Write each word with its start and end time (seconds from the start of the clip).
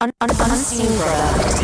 Un- 0.00 0.12
un- 0.20 0.30
unseen 0.30 0.86
product. 0.96 1.60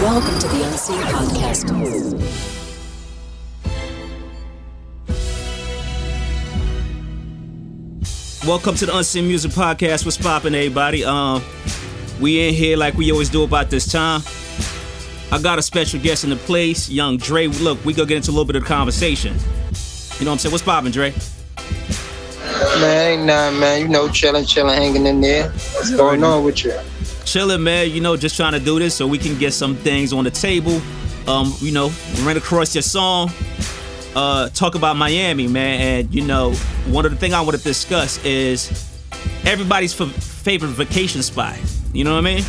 Welcome 0.00 0.38
to 0.38 0.46
the 0.46 0.62
Unseen 0.64 1.00
Podcast. 1.00 1.72
Welcome 8.46 8.76
to 8.76 8.86
the 8.86 8.96
Unseen 8.96 9.26
Music 9.26 9.50
Podcast. 9.50 10.04
What's 10.04 10.16
poppin', 10.16 10.54
everybody? 10.54 11.04
Um, 11.04 11.42
we 12.20 12.46
in 12.46 12.54
here 12.54 12.76
like 12.76 12.94
we 12.94 13.10
always 13.10 13.28
do 13.28 13.42
about 13.42 13.70
this 13.70 13.90
time. 13.90 14.22
I 15.32 15.42
got 15.42 15.58
a 15.58 15.62
special 15.62 15.98
guest 15.98 16.22
in 16.22 16.30
the 16.30 16.36
place, 16.36 16.88
Young 16.88 17.16
Dre. 17.16 17.48
Look, 17.48 17.84
we 17.84 17.92
gonna 17.92 18.06
get 18.06 18.18
into 18.18 18.30
a 18.30 18.32
little 18.32 18.44
bit 18.44 18.54
of 18.54 18.62
the 18.62 18.68
conversation. 18.68 19.34
You 20.20 20.24
know 20.26 20.30
what 20.30 20.34
I'm 20.34 20.38
saying? 20.38 20.52
What's 20.52 20.62
poppin', 20.62 20.92
Dre? 20.92 21.12
Man, 22.80 23.12
ain't 23.12 23.26
nothing, 23.26 23.60
man. 23.60 23.80
You 23.80 23.88
know, 23.88 24.08
chilling, 24.08 24.44
chilling, 24.44 24.76
hanging 24.76 25.06
in 25.06 25.20
there. 25.20 25.48
What's 25.50 25.94
going 25.94 26.22
on 26.22 26.44
with 26.44 26.64
you? 26.64 26.78
Chilling, 27.24 27.62
man. 27.62 27.90
You 27.90 28.00
know, 28.00 28.16
just 28.16 28.36
trying 28.36 28.52
to 28.52 28.60
do 28.60 28.78
this 28.78 28.94
so 28.94 29.06
we 29.06 29.18
can 29.18 29.38
get 29.38 29.52
some 29.52 29.76
things 29.76 30.12
on 30.12 30.24
the 30.24 30.30
table. 30.30 30.80
Um, 31.26 31.54
you 31.60 31.72
know, 31.72 31.90
ran 32.22 32.36
across 32.36 32.74
your 32.74 32.82
song. 32.82 33.30
Uh, 34.14 34.48
talk 34.50 34.74
about 34.74 34.96
Miami, 34.96 35.48
man. 35.48 35.80
And 35.80 36.14
you 36.14 36.22
know, 36.22 36.52
one 36.86 37.04
of 37.04 37.10
the 37.12 37.16
things 37.16 37.34
I 37.34 37.40
want 37.40 37.56
to 37.56 37.62
discuss 37.62 38.22
is 38.24 38.70
everybody's 39.44 39.98
f- 39.98 40.12
favorite 40.12 40.70
vacation 40.70 41.22
spot. 41.22 41.56
You 41.92 42.04
know 42.04 42.12
what 42.12 42.18
I 42.18 42.34
mean? 42.34 42.44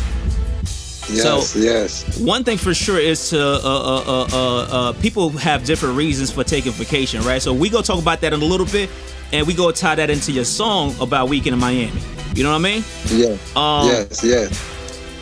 Yes, 1.10 1.50
So- 1.50 1.58
yes. 1.58 2.18
One 2.18 2.44
thing 2.44 2.58
for 2.58 2.74
sure 2.74 2.98
is 2.98 3.30
to 3.30 3.40
uh, 3.40 3.58
uh, 3.58 4.04
uh, 4.06 4.26
uh, 4.32 4.66
uh, 4.70 4.92
people 4.94 5.30
have 5.30 5.64
different 5.64 5.96
reasons 5.96 6.30
for 6.30 6.44
taking 6.44 6.72
vacation, 6.72 7.22
right? 7.22 7.40
So 7.42 7.52
we 7.52 7.68
go 7.68 7.82
talk 7.82 8.00
about 8.00 8.20
that 8.22 8.32
in 8.32 8.40
a 8.40 8.44
little 8.44 8.66
bit, 8.66 8.88
and 9.32 9.46
we 9.46 9.54
go 9.54 9.70
tie 9.70 9.94
that 9.96 10.10
into 10.10 10.32
your 10.32 10.44
song 10.44 10.94
about 11.00 11.28
weekend 11.28 11.54
in 11.54 11.60
Miami. 11.60 11.92
You 12.34 12.42
know 12.42 12.50
what 12.50 12.56
I 12.56 12.58
mean? 12.58 12.84
Yeah. 13.10 13.36
Um, 13.54 13.86
yes, 13.88 14.24
yes. 14.24 14.50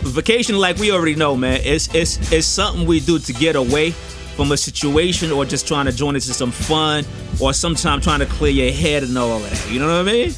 Vacation, 0.02 0.58
like 0.58 0.76
we 0.78 0.90
already 0.90 1.14
know, 1.14 1.36
man, 1.36 1.60
it's 1.62 1.92
it's 1.94 2.32
it's 2.32 2.46
something 2.46 2.86
we 2.86 2.98
do 3.00 3.18
to 3.18 3.32
get 3.32 3.54
away 3.54 3.92
from 4.36 4.50
a 4.50 4.56
situation, 4.56 5.30
or 5.30 5.44
just 5.44 5.68
trying 5.68 5.84
to 5.86 5.92
join 5.92 6.14
into 6.14 6.32
some 6.32 6.50
fun, 6.50 7.04
or 7.40 7.52
sometimes 7.52 8.02
trying 8.02 8.18
to 8.20 8.26
clear 8.26 8.50
your 8.50 8.72
head 8.72 9.02
and 9.02 9.16
all 9.18 9.30
of 9.36 9.42
that. 9.48 9.70
You 9.70 9.78
know 9.78 9.86
what 9.86 10.08
I 10.08 10.12
mean? 10.12 10.34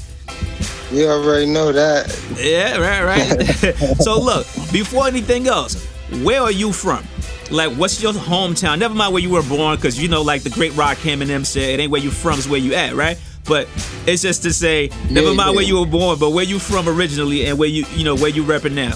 You 0.95 1.09
already 1.09 1.47
know 1.47 1.73
that. 1.73 2.07
Yeah, 2.39 2.79
right, 2.79 3.03
right. 3.05 3.97
so 4.01 4.21
look, 4.21 4.47
before 4.73 5.07
anything 5.07 5.49
else, 5.49 5.85
where 6.23 6.41
are 6.41 6.53
you 6.53 6.73
from? 6.73 7.05
Like, 7.51 7.73
what's 7.77 8.01
your 8.03 8.13
hometown? 8.13 8.79
Never 8.79 8.95
mind 8.95 9.13
where 9.13 9.23
you 9.23 9.31
were 9.31 9.43
born, 9.43 9.77
because 9.77 10.01
you 10.01 10.09
know, 10.09 10.23
like 10.23 10.43
the 10.43 10.51
great 10.51 10.75
Rock 10.77 10.99
Eminem 10.99 11.45
said, 11.45 11.79
it 11.79 11.83
ain't 11.83 11.91
where 11.91 12.01
you 12.01 12.11
from, 12.11 12.35
it's 12.39 12.49
where 12.49 12.61
you 12.61 12.75
at, 12.75 12.95
right? 12.95 13.19
But 13.45 13.69
it's 14.07 14.23
just 14.23 14.43
to 14.45 14.53
say, 14.53 14.89
never 15.11 15.29
Yeah, 15.29 15.35
mind 15.35 15.51
yeah. 15.51 15.57
where 15.57 15.65
you 15.65 15.81
were 15.81 15.87
born, 15.87 16.19
but 16.19 16.31
where 16.31 16.45
you 16.45 16.59
from 16.59 16.89
originally 16.89 17.45
and 17.47 17.59
where 17.59 17.69
you, 17.69 17.85
you 17.95 18.05
know, 18.05 18.15
where 18.17 18.31
you 18.31 18.43
repping 18.45 18.73
now. 18.73 18.95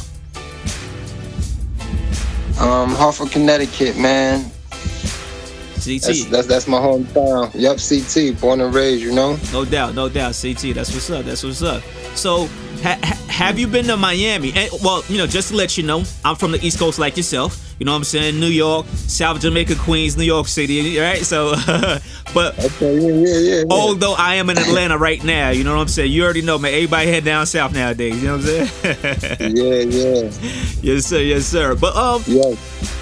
Um, 2.60 2.90
Hartford, 2.90 3.30
Connecticut, 3.30 3.96
man. 3.98 4.50
CT, 5.88 6.02
That's 6.02 6.24
that's, 6.26 6.46
that's 6.46 6.68
my 6.68 6.78
hometown. 6.78 7.50
Yup, 7.54 7.78
CT, 7.78 8.38
born 8.40 8.60
and 8.60 8.74
raised, 8.74 9.02
you 9.02 9.12
know. 9.14 9.38
no 9.52 9.64
doubt, 9.64 9.94
no 9.94 10.08
doubt, 10.08 10.38
CT. 10.40 10.74
That's 10.74 10.92
what's 10.92 11.08
up. 11.10 11.24
That's 11.24 11.42
what's 11.42 11.62
up. 11.62 11.82
So, 12.14 12.48
ha- 12.82 12.98
ha- 13.02 13.24
have 13.28 13.58
you 13.58 13.66
been 13.66 13.86
to 13.86 13.96
Miami? 13.96 14.52
And 14.54 14.70
well, 14.82 15.02
you 15.08 15.18
know, 15.18 15.26
just 15.26 15.50
to 15.50 15.56
let 15.56 15.76
you 15.78 15.84
know, 15.84 16.02
I'm 16.24 16.36
from 16.36 16.52
the 16.52 16.64
East 16.64 16.78
Coast 16.78 16.98
like 16.98 17.16
yourself. 17.16 17.64
You 17.78 17.84
know 17.84 17.92
what 17.92 17.98
I'm 17.98 18.04
saying? 18.04 18.40
New 18.40 18.48
York, 18.48 18.86
South 18.88 19.40
Jamaica, 19.40 19.76
Queens, 19.76 20.16
New 20.16 20.24
York 20.24 20.48
City, 20.48 20.98
right? 20.98 21.18
So, 21.18 21.52
but 22.34 22.58
Okay, 22.58 22.98
yeah, 22.98 23.12
yeah, 23.12 23.38
yeah. 23.58 23.62
although 23.70 24.14
I 24.14 24.34
am 24.34 24.50
in 24.50 24.58
Atlanta 24.58 24.98
right 24.98 25.22
now, 25.22 25.50
you 25.50 25.62
know 25.62 25.76
what 25.76 25.82
I'm 25.82 25.88
saying? 25.88 26.10
You 26.10 26.24
already 26.24 26.42
know, 26.42 26.58
man. 26.58 26.74
Everybody 26.74 27.08
head 27.08 27.24
down 27.24 27.46
south 27.46 27.72
nowadays. 27.74 28.20
You 28.20 28.28
know 28.28 28.36
what 28.38 28.48
I'm 28.48 28.66
saying? 28.66 29.38
Yeah, 29.56 29.74
yeah, 29.82 30.30
yes, 30.82 31.06
sir. 31.06 31.20
Yes, 31.20 31.46
sir. 31.46 31.76
But 31.76 31.94
um, 31.94 32.24
yeah. 32.26 32.54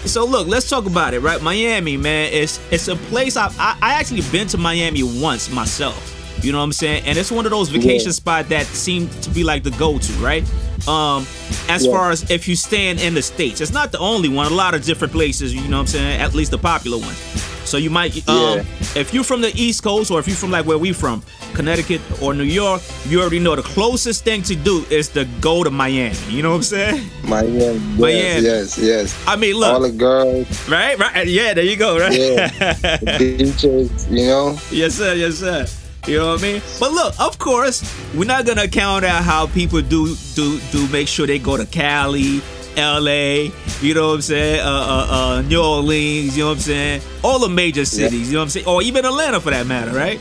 so 0.05 0.27
look, 0.27 0.47
let's 0.47 0.69
talk 0.69 0.85
about 0.85 1.15
it, 1.15 1.21
right? 1.21 1.41
Miami, 1.41 1.97
man. 1.97 2.31
It's 2.33 2.61
it's 2.71 2.89
a 2.89 2.97
place 2.97 3.39
I 3.39 3.47
I, 3.59 3.79
I 3.81 3.93
actually 3.95 4.23
been 4.31 4.47
to 4.49 4.59
Miami 4.59 5.03
once 5.03 5.51
myself. 5.51 6.16
You 6.47 6.53
know 6.53 6.59
what 6.59 6.65
I'm 6.65 6.73
saying? 6.73 7.03
And 7.07 7.19
it's 7.19 7.33
one 7.33 7.45
of 7.45 7.51
those 7.51 7.71
vacation 7.71 8.07
Yeah. 8.11 8.13
spots 8.13 8.49
that 8.51 8.67
seem 8.67 9.09
to 9.23 9.31
be 9.31 9.43
like 9.43 9.65
the 9.65 9.73
go-to, 9.73 10.13
right? 10.23 10.45
Um, 10.87 11.27
as 11.69 11.85
Yeah. 11.85 11.91
far 11.91 12.13
as 12.13 12.31
if 12.31 12.47
you 12.47 12.55
stand 12.55 13.01
in 13.01 13.15
the 13.15 13.23
states, 13.23 13.61
it's 13.61 13.73
not 13.73 13.91
the 13.91 13.99
only 13.99 14.29
one. 14.29 14.47
A 14.47 14.55
lot 14.55 14.73
of 14.73 14.85
different 14.85 15.13
places, 15.13 15.53
you 15.53 15.63
know 15.63 15.79
what 15.79 15.81
I'm 15.81 15.87
saying? 15.89 16.21
At 16.21 16.35
least 16.35 16.53
the 16.53 16.59
popular 16.59 16.99
ones. 16.99 17.19
So 17.65 17.79
you 17.79 17.91
might, 17.91 18.13
um, 18.29 18.59
Yeah. 18.59 18.63
if 18.95 19.13
you're 19.13 19.25
from 19.25 19.41
the 19.41 19.51
East 19.61 19.83
Coast 19.83 20.13
or 20.13 20.21
if 20.21 20.29
you're 20.29 20.37
from 20.37 20.53
like 20.53 20.65
where 20.67 20.79
we 20.79 20.93
from, 20.93 21.25
Connecticut 21.53 22.01
or 22.21 22.33
New 22.33 22.45
York, 22.45 22.81
you 23.09 23.21
already 23.21 23.41
know 23.41 23.57
the 23.57 23.63
closest 23.63 24.23
thing 24.23 24.43
to 24.45 24.55
do 24.55 24.87
is 24.89 25.09
to 25.09 25.25
go 25.41 25.65
to 25.65 25.71
Miami. 25.73 26.15
You 26.31 26.43
know 26.43 26.51
what 26.51 26.57
I'm 26.59 26.63
saying? 26.63 27.11
Miami. 27.25 27.59
Yes, 27.59 27.81
Miami. 27.99 28.43
yes, 28.47 28.79
yes. 28.79 29.15
I 29.27 29.35
mean, 29.35 29.55
look. 29.57 29.73
All 29.73 29.81
the 29.81 29.91
girls, 29.91 30.47
right, 30.69 30.97
right, 30.97 31.27
yeah, 31.27 31.55
there 31.55 31.65
you 31.65 31.75
go, 31.75 31.99
right? 31.99 32.13
Yeah. 32.17 32.51
the 33.03 33.17
beaches, 33.19 33.91
you 34.13 34.27
know. 34.29 34.57
Yes, 34.71 34.95
sir. 34.95 35.15
Yes, 35.15 35.39
sir. 35.41 35.67
You 36.07 36.19
know 36.19 36.33
what 36.33 36.41
I 36.41 36.43
mean? 36.43 36.63
But 36.79 36.93
look, 36.93 37.21
of 37.21 37.39
course, 37.39 37.83
we're 38.15 38.27
not 38.27 38.47
gonna 38.47 38.69
count 38.69 39.05
out 39.05 39.25
how 39.25 39.47
people 39.49 39.83
do 39.83 40.15
do 40.35 40.61
do 40.71 40.89
make 40.89 41.09
sure 41.09 41.27
they 41.27 41.39
go 41.39 41.57
to 41.57 41.67
Cali, 41.67 42.41
L.A. 42.77 43.51
You 43.81 43.95
know 43.95 44.09
what 44.09 44.15
I'm 44.15 44.23
saying? 44.23 44.61
Uh, 44.61 44.65
uh, 44.65 45.07
uh, 45.11 45.43
New 45.43 45.61
Orleans. 45.61 46.37
You 46.37 46.45
know 46.45 46.51
what 46.51 46.57
I'm 46.57 46.63
saying? 46.63 47.03
All 47.25 47.39
the 47.39 47.49
major 47.49 47.85
cities. 47.85 48.29
You 48.29 48.35
know 48.35 48.41
what 48.41 48.45
I'm 48.45 48.51
saying? 48.51 48.67
Or 48.67 48.83
even 48.83 49.05
Atlanta 49.05 49.41
for 49.41 49.51
that 49.51 49.67
matter, 49.67 49.91
right? 49.91 50.19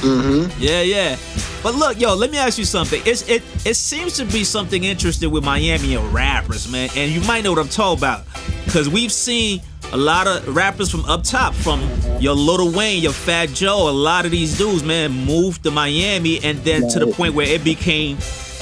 Mm-hmm. 0.00 0.60
Yeah, 0.60 0.82
yeah. 0.82 1.16
But 1.62 1.74
look, 1.74 2.00
yo, 2.00 2.14
let 2.14 2.30
me 2.30 2.38
ask 2.38 2.58
you 2.58 2.64
something. 2.64 3.02
It's 3.04 3.28
it 3.28 3.42
it 3.64 3.74
seems 3.74 4.16
to 4.16 4.24
be 4.24 4.44
something 4.44 4.84
interesting 4.84 5.30
with 5.30 5.44
Miami 5.44 5.94
and 5.94 6.12
rappers, 6.12 6.70
man. 6.70 6.88
And 6.96 7.10
you 7.10 7.20
might 7.22 7.44
know 7.44 7.50
what 7.50 7.58
I'm 7.60 7.68
talking 7.68 7.98
about. 7.98 8.24
Cause 8.68 8.88
we've 8.88 9.12
seen 9.12 9.60
a 9.92 9.96
lot 9.96 10.26
of 10.26 10.54
rappers 10.54 10.90
from 10.90 11.04
up 11.06 11.22
top, 11.22 11.54
from 11.54 11.80
your 12.20 12.34
Lil 12.34 12.72
Wayne, 12.72 13.02
your 13.02 13.12
Fat 13.12 13.48
Joe, 13.50 13.88
a 13.88 13.90
lot 13.90 14.24
of 14.24 14.30
these 14.30 14.56
dudes, 14.58 14.82
man, 14.82 15.10
moved 15.10 15.62
to 15.64 15.70
Miami 15.70 16.42
and 16.44 16.58
then 16.58 16.88
to 16.88 16.98
the 16.98 17.06
point 17.06 17.34
where 17.34 17.46
it 17.46 17.64
became 17.64 18.18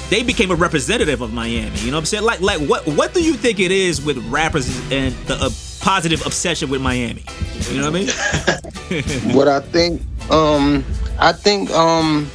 they 0.09 0.23
became 0.23 0.53
a 0.53 0.55
representative 0.55 1.21
of 1.21 1.33
Miami. 1.33 1.77
You 1.81 1.91
know 1.91 1.97
what 1.97 2.01
I'm 2.01 2.05
saying? 2.07 2.25
Like 2.25 2.41
like 2.41 2.61
what 2.69 2.87
what 2.89 3.13
do 3.13 3.23
you 3.23 3.35
think 3.35 3.59
it 3.59 3.73
is 3.73 4.05
with 4.05 4.19
rappers 4.29 4.69
and 4.93 5.15
the 5.27 5.35
uh, 5.35 5.51
positive 5.81 6.25
obsession 6.25 6.71
with 6.71 6.81
Miami? 6.81 7.25
You 7.71 7.81
know 7.81 7.91
what 7.91 8.01
I 8.89 9.33
mean? 9.33 9.35
what 9.37 9.49
I 9.49 9.61
think, 9.61 10.03
um, 10.31 10.85
I 11.19 11.33
think, 11.33 11.71
um, 11.71 12.31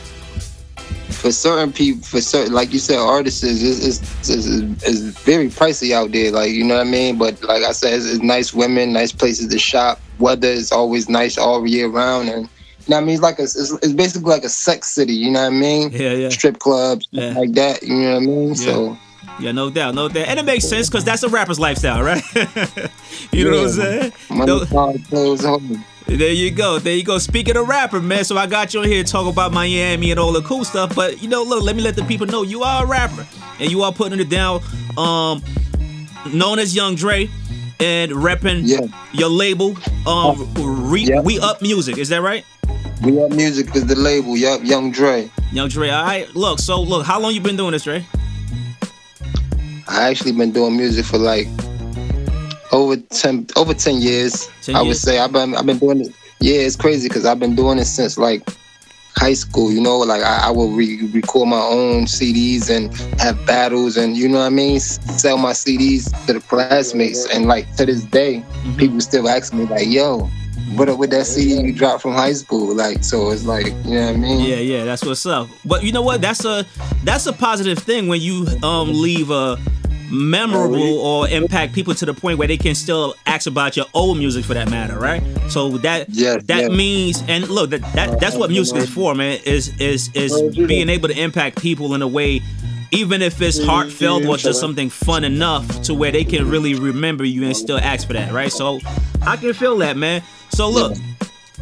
for 1.22 1.32
certain 1.32 1.72
people, 1.72 2.02
for 2.02 2.20
certain, 2.20 2.52
like 2.52 2.74
you 2.74 2.80
said, 2.80 2.98
artists 2.98 3.44
is 3.44 3.62
is, 3.62 4.28
is, 4.28 5.16
very 5.20 5.50
pricey 5.50 5.92
out 5.94 6.12
there. 6.12 6.32
Like 6.32 6.50
you 6.52 6.64
know 6.64 6.78
what 6.78 6.88
I 6.88 6.90
mean. 6.90 7.18
But 7.20 7.42
like 7.44 7.62
I 7.64 7.72
said, 7.74 7.94
it's, 7.94 8.06
it's 8.08 8.24
nice 8.24 8.54
women, 8.54 8.92
nice 8.92 9.12
places 9.12 9.48
to 9.50 9.60
shop. 9.60 10.00
Weather 10.18 10.48
is 10.48 10.72
always 10.72 11.10
nice 11.10 11.38
all 11.38 11.66
year 11.68 11.88
round, 11.88 12.30
and 12.30 12.44
you 12.44 12.86
know 12.90 12.96
what 12.98 13.04
I 13.04 13.06
mean. 13.06 13.14
It's 13.14 13.22
like 13.22 13.38
a, 13.38 13.44
it's, 13.44 13.56
it's 13.56 13.94
basically 13.94 14.30
like 14.32 14.44
a 14.44 14.50
sex 14.50 14.90
city. 14.90 15.14
You 15.14 15.30
know 15.30 15.42
what 15.44 15.54
I 15.54 15.58
mean? 15.58 15.92
Yeah, 15.92 16.14
yeah. 16.14 16.30
Strip 16.30 16.58
clubs, 16.58 17.08
Yeah. 17.12 17.34
like 17.34 17.52
that. 17.54 17.84
You 17.84 17.96
know 17.96 18.14
what 18.16 18.24
I 18.24 18.26
mean? 18.26 18.56
So 18.56 18.98
Yeah, 19.40 19.52
no 19.52 19.70
doubt, 19.70 19.94
no 19.94 20.10
doubt. 20.10 20.28
And 20.28 20.40
it 20.40 20.44
makes 20.46 20.68
sense 20.68 20.90
because 20.90 21.06
that's 21.06 21.22
a 21.22 21.30
rapper's 21.30 21.60
lifestyle, 21.60 22.02
right? 22.02 22.24
you 23.32 23.46
know 23.50 23.58
what 23.58 23.68
I'm 23.68 23.70
saying? 23.70 24.14
money, 24.32 24.46
No- 24.48 24.66
clothes, 25.10 25.46
home. 25.46 25.86
There 26.18 26.32
you 26.34 26.52
go. 26.52 26.80
There 26.80 26.96
you 26.96 27.04
go. 27.04 27.18
Speaking 27.18 27.58
of 27.58 27.68
rapper, 27.68 28.00
man, 28.00 28.24
so 28.24 28.38
I 28.38 28.48
got 28.48 28.74
you 28.74 28.82
on 28.82 28.88
here 28.88 29.04
to 29.04 29.10
talk 29.12 29.32
about 29.32 29.52
Miami 29.52 30.12
and 30.12 30.20
all 30.20 30.32
the 30.32 30.42
cool 30.42 30.64
stuff. 30.64 30.96
But 30.96 31.22
you 31.22 31.28
know, 31.30 31.44
look, 31.44 31.64
let 31.64 31.76
me 31.76 31.82
let 31.82 31.96
the 31.96 32.04
people 32.04 32.28
know 32.28 32.44
you 32.44 32.64
are 32.64 32.84
a 32.84 32.88
rapper 32.88 33.26
and 33.60 33.70
you 33.72 33.84
are 33.84 33.92
putting 33.94 34.20
it 34.20 34.30
down. 34.30 34.62
Um, 34.98 35.44
known 36.34 36.60
as 36.60 36.76
Young 36.76 36.96
Dre 36.96 37.30
and 37.80 38.12
repping 38.12 38.62
Yeah. 38.64 38.80
your 39.14 39.30
label, 39.30 39.76
um, 40.06 40.48
re- 40.90 41.04
Yeah. 41.04 41.22
We 41.22 41.40
Up 41.40 41.62
Music. 41.62 41.98
Is 41.98 42.10
that 42.10 42.22
right? 42.22 42.46
We 43.04 43.20
Up 43.22 43.32
Music 43.32 43.76
is 43.76 43.86
the 43.88 43.96
label. 43.96 44.38
Yup, 44.38 44.64
Young 44.64 44.92
Dre. 44.92 45.30
Young 45.52 45.68
Dre. 45.70 45.90
All 45.90 46.04
right. 46.06 46.34
Look, 46.36 46.60
so 46.60 46.82
look, 46.82 47.06
how 47.06 47.20
long 47.20 47.34
you 47.34 47.42
been 47.42 47.58
doing 47.58 47.72
this, 47.72 47.84
Dre? 47.84 48.06
I 49.88 50.10
actually 50.10 50.32
been 50.32 50.52
doing 50.52 50.78
music 50.78 51.06
for 51.06 51.18
like 51.18 51.48
over 52.72 52.96
ten 52.98 53.48
over 53.56 53.74
ten 53.74 54.02
years. 54.02 54.50
10 54.64 54.76
I 54.76 54.80
would 54.80 54.86
years? 54.88 55.02
say 55.02 55.20
I've 55.20 55.32
been 55.32 55.56
I've 55.56 55.66
been 55.66 55.78
doing 55.80 56.02
it. 56.02 56.14
Yeah, 56.40 56.56
it's 56.62 56.76
crazy 56.76 57.08
because 57.08 57.26
I've 57.26 57.40
been 57.40 57.56
doing 57.56 57.78
it 57.80 57.86
since 57.86 58.18
like 58.18 58.48
high 59.16 59.34
school. 59.34 59.72
You 59.72 59.82
know, 59.82 59.98
like 60.00 60.24
I, 60.24 60.48
I 60.48 60.52
will 60.52 60.72
re- 60.72 61.06
record 61.14 61.48
my 61.50 61.60
own 61.62 62.06
CDs 62.06 62.70
and 62.70 62.94
have 63.20 63.46
battles 63.46 63.98
and 63.98 64.16
you 64.18 64.28
know 64.28 64.40
what 64.40 64.46
I 64.46 64.50
mean. 64.50 64.78
S- 64.78 65.00
Sell 65.22 65.38
my 65.38 65.52
CDs 65.52 66.10
to 66.28 66.34
the 66.34 66.40
classmates 66.42 67.28
and 67.34 67.46
like 67.46 67.74
to 67.76 67.86
this 67.86 68.04
day, 68.04 68.44
Mhm. 68.64 68.78
people 68.78 69.02
still 69.02 69.28
ask 69.30 69.54
me 69.54 69.66
like, 69.66 69.88
"Yo, 69.88 70.30
what 70.76 70.90
up 70.90 70.98
with 70.98 71.12
that 71.12 71.26
CD 71.28 71.62
you 71.62 71.74
dropped 71.74 72.02
from 72.02 72.14
high 72.14 72.34
school?" 72.34 72.74
Like, 72.74 73.04
so 73.04 73.30
it's 73.32 73.44
like 73.46 73.68
you 73.86 73.96
know 74.00 74.06
what 74.08 74.16
I 74.16 74.18
mean. 74.18 74.40
Yeah, 74.40 74.56
yeah, 74.56 74.84
that's 74.86 75.04
what's 75.06 75.26
up. 75.28 75.48
But 75.66 75.84
you 75.84 75.92
know 75.92 76.02
what? 76.02 76.22
That's 76.22 76.44
a 76.46 76.66
that's 77.04 77.28
a 77.28 77.34
positive 77.34 77.78
thing 77.80 78.08
when 78.08 78.22
you 78.22 78.48
um 78.64 78.94
leave 78.94 79.30
a 79.30 79.58
memorable 80.12 81.00
oh, 81.00 81.22
or 81.24 81.30
impact 81.30 81.74
people 81.74 81.96
to 81.96 82.06
the 82.06 82.14
point 82.14 82.38
where 82.38 82.48
they 82.48 82.58
can 82.58 82.76
still 82.76 83.16
ask 83.26 83.48
about 83.48 83.78
your 83.78 83.86
old 83.94 84.18
music 84.18 84.46
for 84.46 84.54
that 84.54 84.70
matter, 84.70 84.98
right? 85.00 85.24
So 85.50 85.78
that 85.80 86.10
Yes, 86.10 86.44
that 86.44 86.62
yes. 86.62 86.72
means 86.72 87.24
and 87.28 87.48
look 87.48 87.70
that, 87.72 87.82
that 87.94 88.10
uh, 88.10 88.16
that's 88.16 88.36
what 88.36 88.50
music 88.50 88.78
is 88.78 88.90
for, 88.90 89.16
man. 89.16 89.40
Is 89.46 89.70
is 89.80 90.10
is 90.14 90.34
oh, 90.34 90.52
being 90.52 90.90
able 90.90 91.10
to 91.10 91.20
impact 91.20 91.62
people 91.62 91.94
in 91.96 92.02
a 92.02 92.08
way 92.08 92.42
even 92.92 93.22
if 93.22 93.42
it's 93.42 93.64
heartfelt 93.64 94.26
or 94.26 94.36
just 94.36 94.58
mm-hmm. 94.58 94.60
something 94.60 94.90
fun 94.90 95.24
enough 95.24 95.82
to 95.84 95.94
where 95.94 96.12
they 96.12 96.26
can 96.26 96.50
really 96.50 96.76
remember 96.76 97.24
you 97.24 97.44
and 97.44 97.52
oh. 97.52 97.54
still 97.54 97.78
ask 97.78 98.06
for 98.06 98.14
that, 98.14 98.34
right? 98.34 98.52
So 98.52 98.80
I 99.22 99.38
can 99.38 99.54
feel 99.54 99.78
that, 99.78 99.96
man. 99.96 100.22
So 100.50 100.70
look, 100.70 100.98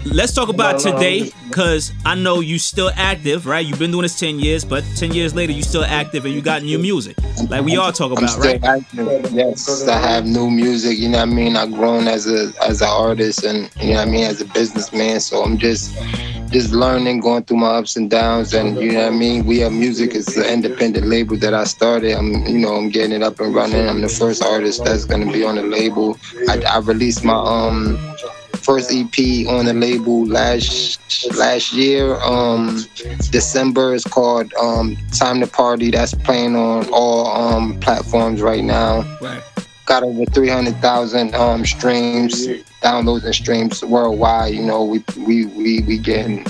let's 0.05 0.33
talk 0.33 0.49
about 0.49 0.79
today 0.79 1.31
because 1.47 1.91
I 2.05 2.15
know 2.15 2.39
you 2.39 2.59
still 2.59 2.91
active, 2.95 3.45
right? 3.45 3.65
You've 3.65 3.79
been 3.79 3.91
doing 3.91 4.03
this 4.03 4.19
10 4.19 4.39
years, 4.39 4.63
but 4.63 4.83
10 4.95 5.13
years 5.13 5.33
later, 5.35 5.51
you 5.51 5.63
still 5.63 5.83
active 5.83 6.25
and 6.25 6.33
you 6.33 6.41
got 6.41 6.63
new 6.63 6.79
music. 6.79 7.17
Like 7.49 7.63
we 7.63 7.77
all 7.77 7.91
talk 7.91 8.11
about, 8.11 8.23
I'm 8.23 8.23
about, 8.23 8.29
still 8.29 8.51
right? 8.51 8.63
active. 8.63 9.31
Yes, 9.33 9.87
I 9.87 9.97
have 9.99 10.25
new 10.25 10.49
music. 10.49 10.97
You 10.97 11.09
know 11.09 11.19
what 11.19 11.29
I 11.29 11.33
mean. 11.33 11.55
I've 11.55 11.71
grown 11.71 12.07
as 12.07 12.27
a 12.27 12.51
as 12.63 12.81
an 12.81 12.89
artist, 12.89 13.43
and 13.43 13.69
you 13.81 13.91
know 13.91 13.99
what 13.99 14.07
I 14.07 14.11
mean 14.11 14.23
as 14.25 14.41
a 14.41 14.45
businessman. 14.45 15.19
So 15.19 15.43
I'm 15.43 15.57
just 15.57 15.95
just 16.51 16.73
learning, 16.73 17.19
going 17.19 17.43
through 17.43 17.57
my 17.57 17.77
ups 17.77 17.95
and 17.95 18.09
downs, 18.09 18.53
and 18.53 18.77
you 18.79 18.91
know 18.91 19.05
what 19.05 19.13
I 19.13 19.15
mean. 19.15 19.45
We 19.45 19.59
have 19.59 19.71
music. 19.71 20.15
It's 20.15 20.35
an 20.35 20.45
independent 20.45 21.07
label 21.07 21.37
that 21.37 21.53
I 21.53 21.63
started. 21.63 22.13
I'm 22.13 22.45
you 22.45 22.59
know 22.59 22.75
I'm 22.75 22.89
getting 22.89 23.13
it 23.13 23.23
up 23.23 23.39
and 23.39 23.53
running. 23.55 23.87
I'm 23.87 24.01
the 24.01 24.09
first 24.09 24.43
artist 24.43 24.83
that's 24.83 25.05
gonna 25.05 25.31
be 25.31 25.43
on 25.43 25.55
the 25.55 25.63
label. 25.63 26.17
I, 26.49 26.61
I 26.61 26.79
released 26.79 27.23
my 27.23 27.33
um 27.33 27.97
first 28.59 28.91
EP 28.91 29.47
on 29.47 29.65
the 29.65 29.73
label 29.73 30.25
last 30.25 30.99
last 31.37 31.73
year. 31.73 32.15
Um, 32.21 32.85
December 33.31 33.93
is 33.93 34.03
called 34.03 34.53
um, 34.55 34.97
"Time 35.11 35.39
to 35.39 35.47
Party." 35.47 35.91
That's 35.91 36.13
playing 36.13 36.55
on 36.55 36.87
all 36.91 37.27
um, 37.27 37.79
platforms 37.79 38.41
right 38.41 38.63
now. 38.63 39.01
Right. 39.21 39.41
Got 39.85 40.03
over 40.03 40.25
three 40.25 40.49
hundred 40.49 40.75
thousand 40.81 41.33
um, 41.35 41.65
streams, 41.65 42.47
downloads 42.81 43.25
and 43.25 43.33
streams 43.33 43.83
worldwide. 43.83 44.53
You 44.53 44.63
know, 44.63 44.83
we 44.83 45.03
we 45.17 45.45
we 45.45 45.81
we 45.81 45.97
getting 45.97 46.45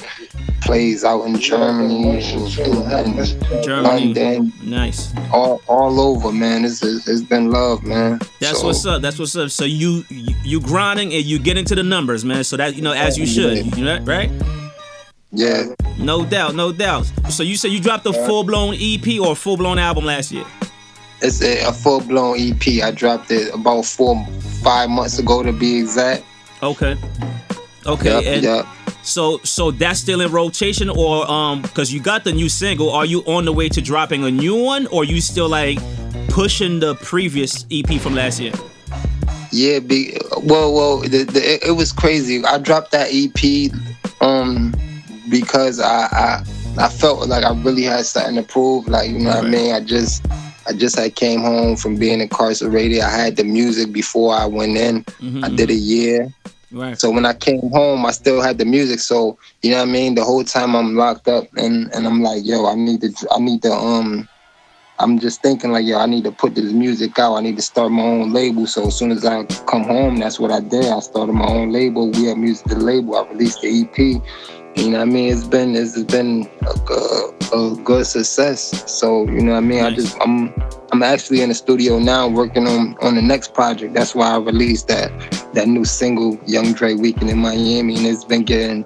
plays 0.62 1.04
out 1.04 1.24
in 1.26 1.40
Germany 1.40 2.20
and, 2.20 2.60
and, 2.60 3.18
and 3.20 3.64
Germany. 3.64 4.14
London, 4.14 4.54
Nice. 4.64 5.14
all 5.32 5.62
all 5.68 6.00
over, 6.00 6.32
man. 6.32 6.66
It's 6.66 6.84
it's, 6.84 7.08
it's 7.08 7.22
been 7.22 7.50
love, 7.52 7.84
man. 7.84 8.20
That's 8.40 8.60
So, 8.60 8.68
what's 8.68 8.86
up. 8.86 9.02
That's 9.02 9.18
what's 9.18 9.36
up. 9.36 9.50
So 9.50 9.66
you 9.66 10.04
you, 10.10 10.36
you 10.44 10.62
grinding 10.62 11.14
and 11.14 11.24
you 11.24 11.40
get 11.40 11.58
into 11.58 11.76
the 11.76 11.84
numbers, 11.84 12.24
man. 12.26 12.44
So 12.44 12.58
that 12.58 12.76
you 12.76 12.82
know 12.82 12.94
as 12.94 13.18
you 13.18 13.26
should, 13.26 13.76
you 13.78 13.86
know, 13.86 14.00
right? 14.02 14.30
Yeah, 15.32 15.66
No 16.00 16.26
doubt, 16.26 16.56
no 16.56 16.72
doubt. 16.72 17.04
So 17.30 17.44
you 17.44 17.56
said 17.56 17.70
you 17.72 17.80
dropped 17.80 18.06
a 18.08 18.14
full 18.14 18.44
blown 18.44 18.74
EP 18.80 19.20
or 19.22 19.36
full 19.36 19.58
blown 19.58 19.78
album 19.78 20.06
last 20.06 20.32
year? 20.32 20.46
it's 21.22 21.42
a, 21.44 21.68
a 21.68 21.72
full 21.74 22.00
blown 22.02 22.40
EP. 22.40 22.82
I 22.84 22.90
dropped 22.92 23.30
it 23.30 23.54
about 23.54 23.86
four 23.86 24.26
five 24.64 24.90
months 24.90 25.20
ago 25.20 25.44
to 25.44 25.52
be 25.54 25.78
exact. 25.80 26.24
Okay. 26.64 26.98
Okay. 27.86 28.10
Yep, 28.10 28.36
and 28.36 28.44
yep. 28.44 28.66
So 29.04 29.40
so 29.44 29.72
that's 29.72 30.00
still 30.00 30.22
in 30.22 30.32
rotation 30.32 30.90
or 30.90 31.30
um 31.30 31.62
because 31.62 31.92
you 31.92 32.00
got 32.02 32.24
the 32.24 32.32
new 32.32 32.50
single, 32.50 32.90
are 32.92 33.06
you 33.06 33.22
on 33.22 33.46
the 33.46 33.54
way 33.54 33.70
to 33.70 33.82
dropping 33.82 34.24
a 34.26 34.32
new 34.32 34.62
one 34.62 34.88
or 34.88 35.04
you 35.04 35.22
still 35.22 35.50
like 35.50 35.80
pushing 36.30 36.80
the 36.80 36.96
previous 36.96 37.66
EP 37.72 38.00
from 38.02 38.16
last 38.16 38.40
year? 38.40 38.54
Yeah, 39.52 39.80
be 39.80 40.16
well, 40.44 40.74
well. 40.74 41.00
The, 41.00 41.24
the, 41.24 41.40
it, 41.40 41.64
it 41.70 41.72
was 41.72 41.92
crazy. 41.92 42.44
I 42.46 42.60
dropped 42.60 42.92
that 42.92 43.10
EP 43.12 43.72
um 44.22 44.74
because 45.30 45.80
I, 45.80 46.08
I 46.12 46.44
I 46.78 46.90
felt 46.90 47.28
like 47.28 47.44
I 47.44 47.52
really 47.62 47.84
had 47.84 48.06
something 48.06 48.36
to 48.36 48.44
prove. 48.44 48.88
Like 48.88 49.10
you 49.10 49.20
know 49.20 49.30
what 49.32 49.46
I 49.46 49.50
mean. 49.50 49.74
I 49.74 49.80
just 49.80 50.24
I 50.68 50.74
just 50.74 50.96
had 50.98 51.16
came 51.16 51.42
home 51.42 51.78
from 51.78 51.96
being 51.96 52.22
incarcerated. 52.22 53.00
I 53.02 53.10
had 53.10 53.38
the 53.38 53.44
music 53.44 53.92
before 53.92 54.36
I 54.36 54.46
went 54.46 54.78
in. 54.78 55.04
Mhm, 55.04 55.44
I 55.44 55.50
did 55.50 55.72
a 55.72 55.74
year. 55.74 56.32
Right. 56.72 57.00
So 57.00 57.10
when 57.10 57.26
I 57.26 57.34
came 57.34 57.70
home, 57.72 58.06
I 58.06 58.12
still 58.12 58.42
had 58.42 58.58
the 58.58 58.66
music. 58.66 59.00
So 59.00 59.38
you 59.64 59.72
know 59.72 59.78
what 59.78 59.90
I 59.90 59.92
mean. 59.92 60.16
The 60.16 60.24
whole 60.24 60.44
time 60.44 60.76
I'm 60.76 60.96
locked 60.96 61.28
up, 61.28 61.46
and 61.58 61.92
and 61.94 62.06
I'm 62.06 62.22
like, 62.22 62.46
yo, 62.46 62.68
I 62.68 62.76
need 62.76 63.02
to, 63.02 63.14
I 63.32 63.40
need 63.40 63.62
to, 63.64 63.72
um, 63.72 64.28
I'm 65.00 65.18
just 65.18 65.42
thinking 65.42 65.72
like, 65.72 65.86
yo, 65.86 65.98
I 65.98 66.06
need 66.06 66.26
to 66.26 66.32
put 66.32 66.56
this 66.56 66.72
music 66.72 67.18
out. 67.18 67.36
I 67.36 67.42
need 67.42 67.56
to 67.56 67.62
start 67.62 67.92
my 67.92 68.04
own 68.04 68.34
label. 68.34 68.68
So 68.68 68.88
as 68.88 68.98
soon 68.98 69.12
as 69.12 69.26
I 69.26 69.46
come 69.66 69.84
home, 69.84 70.18
that's 70.18 70.40
what 70.40 70.52
I 70.52 70.60
did. 70.60 70.86
I 70.86 71.00
started 71.00 71.34
my 71.34 71.48
own 71.48 71.72
label. 71.72 72.12
We 72.12 72.26
have 72.26 72.38
music 72.38 72.68
the 72.68 72.76
label. 72.76 73.16
I 73.16 73.28
released 73.30 73.62
the 73.62 73.84
EP. 73.84 74.22
You 74.80 74.92
know 74.92 75.00
what 75.00 75.10
I 75.10 75.12
mean? 75.12 75.34
It's 75.34 75.44
been 75.44 75.76
it's 75.76 76.02
been 76.04 76.50
a, 76.62 76.94
a, 76.94 77.72
a 77.74 77.76
good 77.84 78.08
success. 78.08 78.90
So 78.90 79.26
you 79.26 79.42
know 79.42 79.52
what 79.52 79.58
I 79.58 79.62
mean? 79.62 79.84
I 79.84 79.92
just 79.94 80.18
I'm 80.22 80.54
I'm 80.94 81.04
actually 81.04 81.42
in 81.42 81.50
the 81.50 81.56
studio 81.56 82.00
now 82.00 82.30
working 82.30 82.66
on 82.66 82.96
on 83.02 83.16
the 83.16 83.22
next 83.22 83.54
project. 83.54 83.94
That's 83.94 84.16
why 84.16 84.32
I 84.32 84.38
released 84.38 84.88
that 84.88 85.12
that 85.54 85.68
new 85.68 85.84
single, 85.84 86.40
Young 86.46 86.72
Dre 86.72 86.94
Weekend 86.94 87.30
in 87.30 87.40
Miami, 87.40 87.98
and 87.98 88.08
it's 88.08 88.24
been 88.24 88.44
getting 88.44 88.86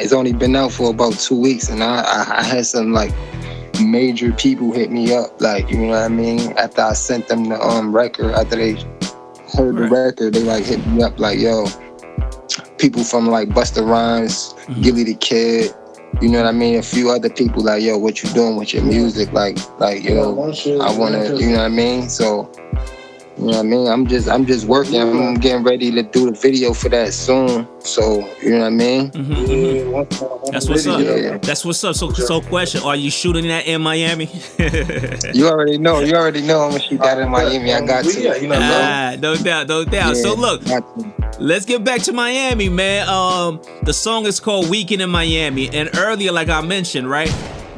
it's 0.00 0.12
only 0.12 0.32
been 0.32 0.56
out 0.56 0.72
for 0.72 0.90
about 0.90 1.14
two 1.14 1.40
weeks, 1.40 1.68
and 1.68 1.84
I 1.84 2.00
I, 2.00 2.38
I 2.40 2.42
had 2.42 2.66
some 2.66 2.92
like 2.92 3.12
major 3.80 4.32
people 4.32 4.72
hit 4.72 4.90
me 4.90 5.14
up, 5.14 5.40
like 5.40 5.70
you 5.70 5.78
know 5.78 5.88
what 5.90 6.02
I 6.02 6.08
mean. 6.08 6.52
After 6.58 6.82
I 6.82 6.92
sent 6.94 7.28
them 7.28 7.44
the 7.44 7.60
um 7.60 7.94
record, 7.94 8.34
after 8.34 8.56
they 8.56 8.72
heard 9.56 9.76
the 9.76 9.88
record, 9.88 10.34
they 10.34 10.42
like 10.42 10.64
hit 10.64 10.84
me 10.88 11.04
up 11.04 11.20
like, 11.20 11.38
yo, 11.38 11.66
people 12.80 13.04
from 13.04 13.28
like 13.28 13.48
Busta 13.50 13.86
Rhymes, 13.86 14.54
Mhm. 14.66 14.82
Gillie 14.82 15.04
Da 15.04 15.14
Kid. 15.20 15.74
You 16.20 16.28
know 16.28 16.38
what 16.42 16.48
I 16.48 16.52
mean? 16.52 16.76
A 16.78 16.82
few 16.82 17.10
other 17.10 17.30
people 17.30 17.62
like, 17.62 17.82
yo, 17.82 17.96
what 17.96 18.22
you 18.22 18.28
doing 18.30 18.56
with 18.56 18.74
your 18.74 18.82
music? 18.82 19.32
Like, 19.32 19.56
like, 19.78 20.02
yo, 20.02 20.34
I 20.80 20.90
wanna, 20.98 21.36
you 21.36 21.50
know 21.50 21.58
what 21.58 21.66
I 21.66 21.68
mean? 21.68 22.08
So, 22.08 22.50
you 23.40 23.46
know 23.46 23.52
what 23.52 23.58
I 23.58 23.62
mean? 23.62 23.86
I'm 23.88 24.06
just, 24.06 24.28
I'm 24.28 24.44
just 24.44 24.66
working. 24.66 25.00
I'm 25.00 25.34
getting 25.34 25.62
ready 25.64 25.90
to 25.92 26.02
do 26.02 26.30
the 26.30 26.32
video 26.38 26.74
for 26.74 26.90
that 26.90 27.14
soon. 27.14 27.66
So, 27.80 28.28
you 28.42 28.50
know 28.50 28.58
what 28.60 28.66
I 28.66 28.70
mean? 28.70 29.10
Mhm, 29.12 29.46
mhm. 29.46 30.52
That's 30.52 30.68
what's 30.68 30.86
up. 30.86 31.00
Yeah. 31.00 31.38
That's 31.38 31.64
what's 31.64 31.82
up. 31.82 31.94
So 31.94 32.10
so 32.10 32.42
question, 32.42 32.82
are 32.82 32.96
you 32.96 33.10
shooting 33.10 33.48
that 33.48 33.66
in 33.66 33.80
Miami? 33.80 34.28
You 35.32 35.48
already 35.48 35.78
know. 35.78 36.00
You 36.00 36.14
already 36.16 36.42
know 36.42 36.62
I'm 36.64 36.70
gonna 36.72 36.82
shoot 36.82 37.00
that 37.00 37.18
in 37.18 37.30
Miami. 37.30 37.72
I 37.72 37.80
got 37.86 38.04
to. 38.04 38.40
You 38.40 38.48
know, 38.48 38.58
ah, 38.60 39.16
no 39.18 39.34
doubt, 39.36 39.68
no 39.68 39.84
doubt. 39.84 40.16
So 40.16 40.34
look. 40.34 40.62
Let's 41.38 41.64
get 41.64 41.84
back 41.84 42.02
to 42.02 42.12
Miami, 42.12 42.68
man. 42.68 43.08
Um, 43.08 43.62
the 43.84 43.94
song 43.94 44.26
is 44.26 44.40
called 44.40 44.68
"Weekend 44.68 45.00
in 45.00 45.08
Miami," 45.08 45.70
and 45.70 45.88
earlier, 45.96 46.32
like 46.32 46.50
I 46.50 46.60
mentioned, 46.60 47.08
right, 47.08 47.30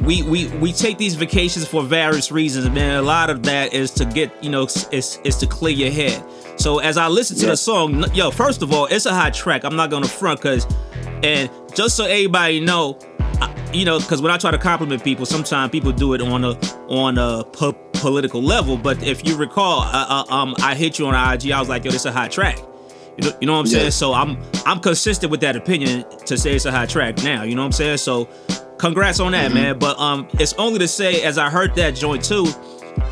we 0.03 0.21
we 0.23 0.47
we 0.57 0.71
take 0.73 0.97
these 0.97 1.15
vacations 1.15 1.67
for 1.67 1.83
various 1.83 2.31
reasons, 2.31 2.69
man. 2.69 2.97
A 2.97 3.01
lot 3.01 3.29
of 3.29 3.43
that 3.43 3.73
is 3.73 3.91
to 3.91 4.05
get, 4.05 4.31
you 4.43 4.49
know, 4.49 4.63
is 4.91 5.19
is 5.23 5.37
to 5.37 5.47
clear 5.47 5.73
your 5.73 5.91
head. 5.91 6.23
So 6.57 6.79
as 6.79 6.97
I 6.97 7.07
listen 7.07 7.37
to 7.37 7.43
Yeah. 7.45 7.51
the 7.51 7.57
song, 7.57 8.05
yo, 8.13 8.29
first 8.31 8.61
of 8.61 8.73
all, 8.73 8.85
it's 8.87 9.05
a 9.05 9.13
hot 9.13 9.33
track. 9.33 9.63
I'm 9.63 9.75
not 9.75 9.89
gonna 9.89 10.07
front, 10.07 10.41
cause, 10.41 10.67
and 11.23 11.49
just 11.73 11.95
so 11.95 12.05
everybody 12.05 12.59
know, 12.59 12.97
I- 13.41 13.49
you 13.73 13.85
know, 13.85 13.99
because 13.99 14.21
when 14.21 14.31
I 14.31 14.37
try 14.37 14.51
to 14.51 14.57
compliment 14.57 15.03
people, 15.03 15.25
sometimes 15.25 15.71
people 15.71 15.91
do 15.91 16.13
it 16.13 16.21
on 16.21 16.43
a 16.43 16.57
on 16.89 17.17
a 17.17 17.43
po- 17.45 17.75
political 17.93 18.41
level. 18.43 18.77
But 18.77 19.01
if 19.03 19.25
you 19.27 19.35
recall, 19.35 19.81
uh, 19.81 20.23
uh, 20.29 20.33
um, 20.33 20.55
I 20.61 20.75
hit 20.75 20.99
you 20.99 21.07
on 21.07 21.15
IG. 21.15 21.51
I 21.51 21.59
was 21.59 21.69
like, 21.69 21.85
yo, 21.85 21.91
this 21.91 22.01
is 22.01 22.05
a 22.07 22.11
hot 22.11 22.29
track. 22.31 22.59
You 23.17 23.29
know, 23.29 23.35
you 23.41 23.47
know 23.47 23.53
what 23.53 23.59
I'm 23.59 23.67
saying? 23.67 23.91
So 23.91 24.13
I'm 24.13 24.37
I'm 24.65 24.79
consistent 24.79 25.31
with 25.31 25.41
that 25.41 25.55
opinion 25.55 26.03
to 26.25 26.37
say 26.37 26.55
it's 26.55 26.65
a 26.65 26.71
hot 26.71 26.89
track 26.89 27.23
now. 27.23 27.43
You 27.43 27.55
know 27.55 27.61
what 27.61 27.67
I'm 27.67 27.71
saying? 27.71 27.97
So 27.97 28.27
congrats 28.77 29.19
on 29.19 29.31
that, 29.33 29.53
man. 29.53 29.79
But 29.79 29.97
um, 29.99 30.27
it's 30.33 30.53
only 30.53 30.79
to 30.79 30.87
say 30.87 31.23
as 31.23 31.37
I 31.37 31.49
heard 31.49 31.75
that 31.75 31.95
joint 31.95 32.23
too. 32.23 32.45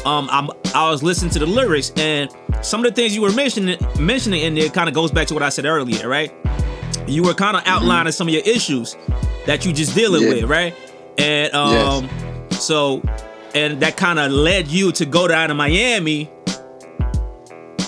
Um, 0.06 0.30
I'm 0.32 0.50
I 0.76 0.90
was 0.92 1.02
listening 1.02 1.32
to 1.32 1.40
the 1.40 1.46
lyrics 1.48 1.92
and 1.98 2.30
some 2.62 2.86
of 2.86 2.92
the 2.92 2.96
things 2.96 3.16
you 3.16 3.22
were 3.22 3.32
mentioning 3.34 3.80
mentioning 4.00 4.42
in 4.42 4.54
there 4.54 4.70
kind 4.70 4.88
of 4.88 4.94
goes 4.94 5.10
back 5.12 5.28
to 5.28 5.34
what 5.34 5.42
I 5.42 5.50
said 5.50 5.66
earlier, 5.66 6.08
right? 6.08 6.32
You 7.08 7.24
were 7.24 7.34
kind 7.34 7.58
of 7.58 7.64
outlining 7.66 8.12
some 8.14 8.28
of 8.28 8.34
your 8.34 8.44
issues 8.44 8.96
that 9.48 9.66
you 9.66 9.74
just 9.74 9.96
dealing 9.96 10.22
Yeah. 10.24 10.30
with, 10.30 10.44
right? 10.44 10.76
And 11.18 11.52
um, 11.56 12.08
so 12.52 13.02
and 13.56 13.80
that 13.82 13.98
kind 13.98 14.20
of 14.20 14.32
led 14.32 14.68
you 14.68 14.92
to 14.94 15.06
go 15.06 15.28
down 15.28 15.50
to 15.50 15.56
Miami 15.56 16.30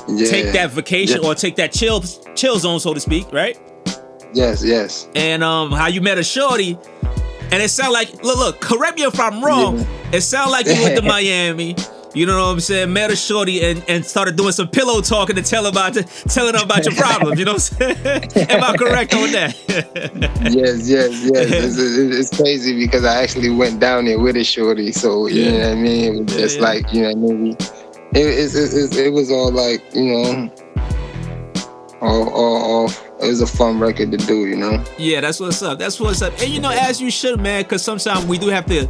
Yeah. 0.08 0.27
take 0.30 0.51
that 0.53 0.72
vacation 0.72 1.22
Yeah. 1.22 1.30
or 1.30 1.36
take 1.36 1.56
that 1.58 1.72
chill 1.72 2.01
chill 2.36 2.58
zone, 2.58 2.80
so 2.80 2.94
to 2.96 3.00
speak, 3.00 3.32
right? 3.32 3.58
Yes, 4.34 4.63
yes. 4.63 5.08
And 5.15 5.44
um, 5.44 5.72
how 5.72 5.88
you 5.88 6.01
met 6.01 6.18
a 6.18 6.24
shorty, 6.24 6.77
and 7.53 7.62
it 7.62 7.69
sounded 7.69 7.93
like 7.93 8.24
look, 8.24 8.38
look, 8.38 8.60
correct 8.60 8.98
me 8.98 9.03
if 9.03 9.19
I'm 9.19 9.43
wrong. 9.43 9.86
It 10.12 10.22
sounded 10.22 10.51
like 10.51 10.65
you 10.65 10.74
went 10.81 10.95
to 10.98 11.01
Miami. 11.15 11.75
You 12.15 12.27
know 12.27 12.38
what 12.38 12.51
I'm 12.53 12.60
saying? 12.60 12.93
Met 12.93 13.10
a 13.12 13.15
shorty 13.15 13.63
and, 13.63 13.83
and 13.88 14.05
started 14.05 14.36
doing 14.36 14.51
some 14.51 14.67
pillow 14.67 15.01
talking 15.01 15.36
to 15.36 15.41
tell 15.41 15.65
about 15.65 15.95
to, 15.95 16.03
telling 16.03 16.53
her 16.53 16.63
about 16.63 16.86
your 16.86 16.93
problems. 16.93 17.39
You 17.39 17.45
know 17.45 17.53
what 17.53 17.74
I'm 17.81 17.95
saying? 17.95 18.50
Am 18.50 18.63
I 18.63 18.77
correct 18.77 19.15
on 19.15 19.31
that? 19.31 19.55
yes, 19.67 20.88
yes, 20.88 21.24
yes. 21.24 21.51
It's, 21.51 21.77
it's, 21.77 22.15
it's 22.31 22.38
crazy 22.38 22.77
because 22.77 23.03
I 23.03 23.22
actually 23.24 23.50
went 23.50 23.79
down 23.79 24.05
there 24.05 24.19
with 24.19 24.36
a 24.36 24.43
shorty. 24.43 24.91
So 24.91 25.25
you 25.27 25.43
Yeah. 25.43 25.51
know 25.51 25.57
what 25.60 25.67
I 25.69 25.75
mean. 25.75 26.15
It 26.15 26.24
was 26.25 26.36
just 26.36 26.57
yeah. 26.57 26.63
like 26.63 26.93
you 26.93 27.01
know 27.01 27.13
what 27.13 27.31
I 27.33 27.38
mean. 27.38 27.57
It, 28.13 28.27
it, 28.27 28.55
it, 28.55 28.74
it, 28.93 28.98
it 29.07 29.10
was 29.13 29.31
all 29.31 29.51
like 29.51 29.81
you 29.95 30.03
know, 30.03 30.53
all, 32.01 32.29
all, 32.29 32.62
all. 32.62 32.89
It 33.24 33.30
was 33.30 33.42
a 33.42 33.48
fun 33.48 33.80
record 33.80 34.12
to 34.12 34.18
do. 34.18 34.46
You 34.48 34.56
know. 34.56 34.84
Yeah, 34.98 35.22
that's 35.22 35.39
what's 35.39 35.62
up. 35.62 35.80
That's 35.80 36.00
what's 36.00 36.22
up. 36.22 36.34
And 36.39 36.50
you 36.50 36.60
know, 36.60 36.72
as 36.72 37.01
you 37.01 37.10
should, 37.12 37.39
man, 37.39 37.63
because 37.63 37.84
sometimes 37.84 38.25
we 38.25 38.38
do 38.38 38.48
have 38.48 38.65
to 38.68 38.89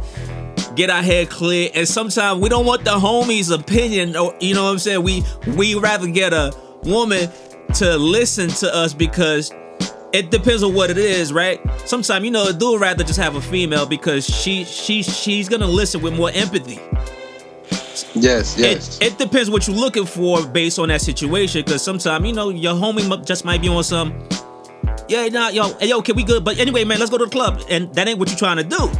get 0.74 0.90
our 0.90 1.02
head 1.02 1.30
clear. 1.30 1.70
And 1.74 1.86
sometimes 1.86 2.40
we 2.40 2.48
don't 2.48 2.66
want 2.66 2.84
the 2.84 2.92
homie's 2.92 3.50
opinion, 3.50 4.16
or 4.16 4.34
you 4.40 4.54
know 4.54 4.64
what 4.64 4.70
I'm 4.70 4.78
saying. 4.78 5.02
We 5.02 5.24
we 5.56 5.74
rather 5.74 6.08
get 6.08 6.32
a 6.32 6.52
woman 6.84 7.28
to 7.74 7.96
listen 7.96 8.48
to 8.48 8.74
us 8.74 8.94
because 8.94 9.52
it 10.12 10.30
depends 10.30 10.62
on 10.62 10.74
what 10.74 10.90
it 10.90 10.98
is, 10.98 11.32
right? 11.32 11.60
Sometimes 11.88 12.24
you 12.24 12.30
know 12.30 12.46
a 12.46 12.52
dude 12.52 12.80
rather 12.80 13.02
just 13.02 13.18
have 13.18 13.36
a 13.36 13.40
female 13.40 13.86
because 13.86 14.24
she 14.24 14.64
she 14.64 15.02
she's 15.02 15.48
gonna 15.48 15.66
listen 15.66 16.00
with 16.00 16.14
more 16.14 16.30
empathy. 16.32 16.80
Yes, 18.14 18.56
yes. 18.58 18.98
It, 19.00 19.12
it 19.12 19.18
depends 19.18 19.50
what 19.50 19.66
you're 19.66 19.76
looking 19.76 20.06
for 20.06 20.46
based 20.46 20.78
on 20.78 20.88
that 20.88 21.00
situation. 21.00 21.62
Because 21.64 21.82
sometimes 21.82 22.24
you 22.26 22.32
know 22.32 22.48
your 22.50 22.74
homie 22.74 23.26
just 23.26 23.44
might 23.44 23.60
be 23.60 23.68
on 23.68 23.82
some. 23.84 24.14
Yeah, 25.08 25.28
nah, 25.28 25.48
yo, 25.48 25.68
hey, 25.78 25.88
yo, 25.88 25.98
okay, 25.98 26.12
we 26.12 26.22
good. 26.24 26.44
But 26.44 26.58
anyway, 26.58 26.84
man, 26.84 26.98
let's 26.98 27.10
go 27.10 27.18
to 27.18 27.24
the 27.26 27.30
club, 27.30 27.60
and 27.68 27.92
that 27.94 28.08
ain't 28.08 28.18
what 28.18 28.28
you're 28.28 28.38
trying 28.38 28.56
to 28.58 28.64
do. 28.64 28.90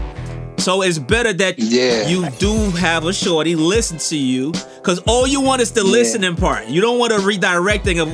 So 0.59 0.83
it's 0.83 0.99
better 0.99 1.33
that 1.35 1.59
Yeah. 1.59 2.09
you 2.09 2.29
do 2.39 2.55
have 2.73 3.05
a 3.07 3.13
shorty 3.13 3.55
listen 3.55 3.99
to 3.99 4.17
you, 4.17 4.53
because 4.77 4.99
all 5.01 5.27
you 5.27 5.41
want 5.41 5.61
is 5.63 5.71
the 5.73 5.85
listening 5.85 6.37
part. 6.37 6.67
You 6.69 6.81
don't 6.81 6.99
want 6.99 7.13
a 7.13 7.17
redirecting 7.17 8.01
of, 8.03 8.09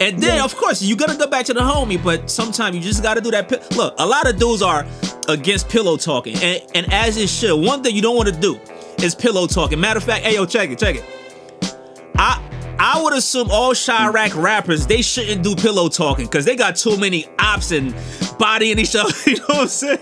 and 0.00 0.18
then 0.22 0.36
Yeah. 0.36 0.44
of 0.44 0.56
course 0.56 0.82
you 0.82 0.94
gotta 0.96 1.16
go 1.16 1.26
back 1.26 1.46
to 1.46 1.54
the 1.54 1.60
homie. 1.60 2.02
But 2.02 2.30
sometimes 2.30 2.76
you 2.76 2.82
just 2.82 3.02
gotta 3.02 3.20
do 3.20 3.30
that. 3.32 3.48
pi- 3.48 3.76
Look, 3.76 3.94
a 3.98 4.06
lot 4.06 4.28
of 4.28 4.38
dudes 4.38 4.62
are 4.62 4.86
against 5.28 5.68
pillow 5.68 5.96
talking, 5.96 6.36
and 6.42 6.62
and 6.74 6.92
as 6.92 7.16
it 7.16 7.28
should. 7.28 7.56
One 7.56 7.82
thing 7.82 7.94
you 7.94 8.02
don't 8.02 8.16
want 8.16 8.28
to 8.28 8.34
do 8.40 8.58
is 9.02 9.14
pillow 9.14 9.46
talking. 9.46 9.80
Matter 9.80 9.98
of 9.98 10.04
fact, 10.04 10.24
hey 10.24 10.34
yo, 10.34 10.46
check 10.46 10.70
it, 10.70 10.78
check 10.78 10.96
it. 10.96 11.04
I 12.16 12.42
I 12.78 13.02
would 13.02 13.12
assume 13.12 13.50
all 13.50 13.72
Chiraq 13.72 14.40
rappers 14.40 14.86
they 14.86 15.02
shouldn't 15.02 15.42
do 15.42 15.54
pillow 15.54 15.88
talking 15.88 16.26
because 16.26 16.44
they 16.44 16.56
got 16.56 16.76
too 16.76 16.96
many 16.96 17.26
ops 17.38 17.72
and 17.72 17.94
bodying 18.38 18.78
each 18.78 18.96
other. 18.96 19.12
You 19.26 19.36
know 19.36 19.44
what 19.46 19.60
I'm 19.60 19.68
saying? 19.68 20.00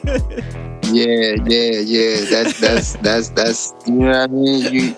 Yeah, 0.93 1.35
yeah, 1.45 1.81
yeah. 1.81 2.31
That's 2.31 2.61
that's 2.61 2.93
that's 2.95 3.29
that's 3.31 3.75
you 3.87 3.95
know 3.95 4.09
what 4.09 4.17
I 4.17 4.27
mean. 4.29 4.73
You, 4.73 4.97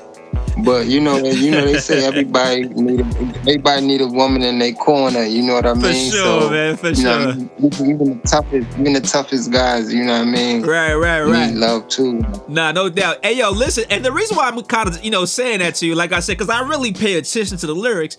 but 0.65 0.87
you 0.87 1.01
know, 1.01 1.19
you 1.19 1.51
know 1.51 1.65
they 1.65 1.79
say 1.79 2.05
everybody 2.05 2.69
need 2.69 3.01
a, 3.01 3.05
everybody 3.41 3.87
need 3.87 4.01
a 4.01 4.07
woman 4.07 4.43
in 4.43 4.59
their 4.59 4.73
corner. 4.73 5.25
You 5.25 5.43
know 5.43 5.55
what 5.55 5.67
I 5.67 5.75
mean? 5.75 6.11
For 6.11 6.17
sure, 6.17 6.51
man, 6.51 6.77
for 6.77 6.91
you 6.91 7.05
know, 7.05 7.33
sure. 7.33 7.51
even, 7.59 7.91
even 7.91 8.21
the 8.21 8.29
toughest, 8.29 8.79
even 8.79 8.93
the 8.93 9.01
toughest 9.01 9.53
guys. 9.53 9.93
You 9.93 10.05
know 10.05 10.19
what 10.19 10.29
I 10.29 10.31
mean? 10.31 10.63
Right, 10.63 10.95
right, 10.95 11.23
right. 11.23 11.51
Need 11.51 11.57
love 11.57 11.89
too. 11.89 12.25
Nah, 12.49 12.73
no 12.73 12.89
doubt. 12.89 13.25
Hey, 13.25 13.37
yo, 13.37 13.51
listen, 13.51 13.85
and 13.91 14.05
the 14.05 14.13
reason 14.13 14.37
why 14.37 14.49
I'm 14.49 14.61
kind 14.63 14.89
of, 14.89 15.05
you 15.05 15.11
know, 15.11 15.25
saying 15.25 15.61
that 15.61 15.75
to 15.77 15.87
you, 15.87 15.95
like 15.95 16.13
I 16.13 16.21
said, 16.21 16.39
because 16.39 16.51
I 16.51 16.67
really 16.67 16.93
pay 16.93 17.15
attention 17.15 17.57
to 17.59 17.67
the 17.67 17.75
lyrics 17.75 18.17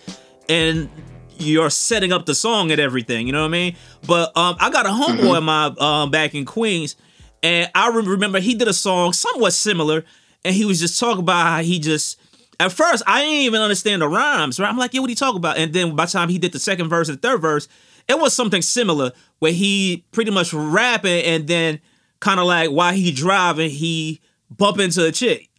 and 0.50 0.90
you're 1.38 1.70
setting 1.70 2.12
up 2.12 2.26
the 2.26 2.36
song 2.36 2.72
and 2.72 2.80
everything, 2.80 3.26
you 3.26 3.34
know 3.34 3.42
what 3.42 3.48
I 3.48 3.52
mean? 3.52 3.76
But 4.06 4.36
um, 4.38 4.56
I 4.60 4.70
got 4.70 4.86
a 4.86 4.90
homeboy 4.90 5.38
in 5.40 5.44
my 5.44 5.66
um, 5.80 6.12
back 6.12 6.36
in 6.36 6.46
Queens, 6.46 6.96
and 7.42 7.70
I 7.74 7.90
re- 7.90 8.06
remember 8.06 8.40
he 8.40 8.54
did 8.54 8.68
a 8.68 8.74
song 8.74 9.14
somewhat 9.14 9.54
similar, 9.54 10.04
and 10.46 10.54
he 10.54 10.66
was 10.66 10.80
just 10.80 11.00
talking 11.00 11.22
about 11.22 11.48
how 11.48 11.62
he 11.62 11.80
just, 11.80 12.20
at 12.66 12.72
first, 12.72 13.04
I 13.08 13.22
didn't 13.22 13.34
even 13.40 13.62
understand 13.62 14.02
the 14.02 14.08
rhymes, 14.08 14.60
right? 14.60 14.70
I'm 14.70 14.78
like, 14.78 14.94
yeah, 14.94 15.02
what 15.02 15.10
he 15.10 15.16
talking 15.16 15.38
about? 15.38 15.58
And 15.58 15.74
then 15.74 15.96
by 15.96 16.06
the 16.06 16.12
time 16.12 16.30
he 16.30 16.38
did 16.38 16.52
the 16.52 16.60
second 16.60 16.90
verse 16.90 17.10
and 17.10 17.22
third 17.22 17.42
verse, 17.42 17.68
it 18.08 18.20
was 18.20 18.34
something 18.34 18.62
similar 18.62 19.12
where 19.40 19.52
he 19.52 20.06
pretty 20.12 20.32
much 20.32 20.54
rapping 20.54 21.24
and 21.24 21.48
then 21.48 21.80
kind 22.20 22.40
of 22.40 22.46
like 22.46 22.70
while 22.70 22.94
he 22.94 23.12
driving, 23.12 23.70
he 23.70 24.22
bump 24.50 24.80
into 24.80 25.06
a 25.06 25.12
chick. 25.12 25.50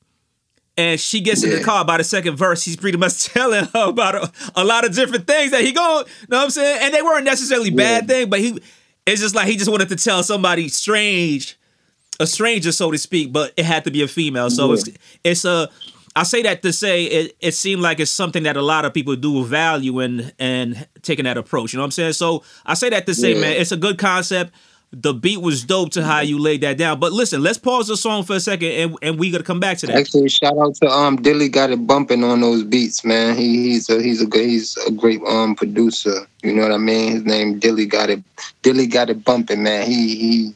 And 0.77 0.99
she 0.99 1.21
gets 1.21 1.45
in 1.45 1.51
the 1.51 1.63
car 1.63 1.85
by 1.85 1.99
the 1.99 2.05
second 2.05 2.37
verse. 2.37 2.65
He's 2.65 2.77
pretty 2.77 2.97
much 2.97 3.25
telling 3.33 3.65
her 3.67 3.89
about 3.89 4.15
a, 4.15 4.33
a 4.57 4.65
lot 4.65 4.85
of 4.87 4.95
different 4.95 5.27
things 5.27 5.51
that 5.51 5.63
he 5.63 5.73
going, 5.73 6.07
you 6.07 6.27
know 6.31 6.39
what 6.39 6.45
I'm 6.45 6.51
saying? 6.51 6.79
And 6.83 6.95
they 6.95 7.03
weren't 7.03 7.25
necessarily 7.25 7.71
bad 7.71 8.09
things, 8.09 8.29
but 8.29 8.41
he 8.41 8.59
it's 9.05 9.21
just 9.21 9.35
like 9.35 9.49
he 9.49 9.57
just 9.57 9.71
wanted 9.71 9.89
to 9.91 9.97
tell 9.97 10.23
somebody 10.23 10.69
strange, 10.69 11.59
a 12.21 12.27
stranger, 12.27 12.71
so 12.73 12.91
to 12.91 12.97
speak, 12.99 13.33
but 13.33 13.53
it 13.57 13.65
had 13.65 13.85
to 13.85 13.91
be 13.91 14.03
a 14.03 14.09
female. 14.09 14.49
So 14.49 14.69
Yeah. 14.69 14.73
it's 14.75 14.91
it's 15.25 15.45
a 15.45 15.69
I 16.15 16.25
say 16.25 16.43
that 16.43 16.63
to 16.63 16.73
say 16.73 17.05
it, 17.05 17.37
it 17.41 17.53
seemed 17.53 17.81
like 17.81 17.99
it's 17.99 18.11
something 18.11 18.43
that 18.43 18.57
a 18.57 18.63
lot 18.63 18.85
of 18.85 18.93
people 18.93 19.17
do 19.17 19.45
value 19.45 20.01
and 20.01 20.33
and 20.39 20.87
taking 21.03 21.25
that 21.25 21.39
approach. 21.39 21.73
You 21.73 21.79
know 21.79 21.83
what 21.83 21.87
I'm 21.87 21.93
saying? 21.93 22.13
So 22.15 22.43
I 22.67 22.75
say 22.75 22.91
that 22.91 23.07
to 23.07 23.15
say, 23.15 23.35
Yeah. 23.35 23.41
man, 23.41 23.53
it's 23.57 23.73
a 23.73 23.77
good 23.77 23.99
concept. 23.99 24.53
The 24.95 25.15
beat 25.15 25.41
was 25.41 25.65
dope 25.65 25.93
to 25.93 26.05
how 26.05 26.21
you 26.21 26.39
laid 26.39 26.61
that 26.61 26.77
down. 26.77 27.01
But 27.01 27.13
listen, 27.13 27.43
let's 27.43 27.57
pause 27.57 27.89
the 27.89 27.97
song 27.97 28.25
for 28.25 28.37
a 28.37 28.41
second 28.41 28.73
and, 28.73 28.97
and 29.01 29.19
we 29.19 29.31
gotta 29.31 29.43
come 29.43 29.59
back 29.59 29.79
to 29.79 29.87
that. 29.87 29.97
Actually, 29.97 30.29
shout 30.29 30.59
out 30.59 30.75
to 30.77 30.89
um 30.91 31.17
Dilly 31.17 31.49
got 31.49 31.71
it 31.71 31.87
bumping 31.87 32.23
on 32.25 32.43
those 32.43 32.63
beats, 32.63 33.03
man. 33.05 33.35
He, 33.35 33.71
he's 33.71 33.89
a 33.89 34.03
he's 34.03 34.21
a 34.21 34.27
he's 34.39 34.77
a 34.87 34.91
great 34.91 35.23
um 35.27 35.55
producer. 35.55 36.27
You 36.43 36.53
know 36.53 36.63
what 36.63 36.73
I 36.73 36.79
mean? 36.79 37.13
His 37.13 37.25
name 37.25 37.59
Dilly 37.59 37.87
got 37.87 38.11
it 38.11 38.23
Dilly 38.61 38.87
got 38.87 39.09
it 39.09 39.25
bumping, 39.25 39.63
man. 39.63 39.87
He 39.87 40.15
he 40.17 40.55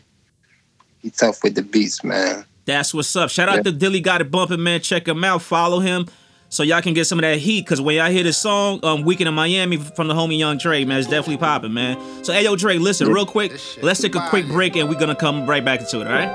he 1.00 1.10
tough 1.10 1.42
with 1.42 1.54
the 1.54 1.62
beats, 1.62 2.04
man. 2.04 2.44
That's 2.66 2.92
what's 2.92 3.14
up. 3.16 3.30
Shout 3.30 3.48
out 3.48 3.56
Yeah. 3.56 3.62
to 3.62 3.72
Dilly 3.72 4.00
Got 4.00 4.20
It 4.20 4.30
Bumping, 4.30 4.62
man. 4.62 4.80
Check 4.80 5.08
him 5.08 5.22
out. 5.24 5.40
Follow 5.40 5.78
him 5.80 6.06
so 6.48 6.62
y'all 6.62 6.82
can 6.82 6.94
get 6.94 7.06
some 7.06 7.18
of 7.18 7.22
that 7.22 7.38
heat. 7.38 7.66
Cause 7.66 7.80
when 7.80 7.96
y'all 7.96 8.10
hear 8.10 8.22
this 8.24 8.36
song, 8.38 8.80
um, 8.82 9.02
Weekend 9.02 9.28
in 9.28 9.34
Miami 9.34 9.76
from 9.76 10.08
the 10.08 10.14
homie 10.14 10.38
Young 10.38 10.58
Dre, 10.58 10.84
man, 10.84 10.98
it's 10.98 11.08
definitely 11.08 11.38
popping, 11.38 11.72
man. 11.72 11.96
So 12.24 12.32
hey 12.32 12.44
yo, 12.44 12.56
Dre, 12.56 12.76
listen, 12.78 13.08
real 13.08 13.26
quick, 13.26 13.52
let's 13.82 14.00
take 14.00 14.14
a 14.14 14.28
quick 14.28 14.46
break 14.48 14.76
and 14.76 14.88
we're 14.88 14.98
gonna 14.98 15.14
come 15.16 15.46
right 15.46 15.64
back 15.64 15.80
into 15.80 16.00
it, 16.00 16.06
all 16.06 16.12
right? 16.12 16.28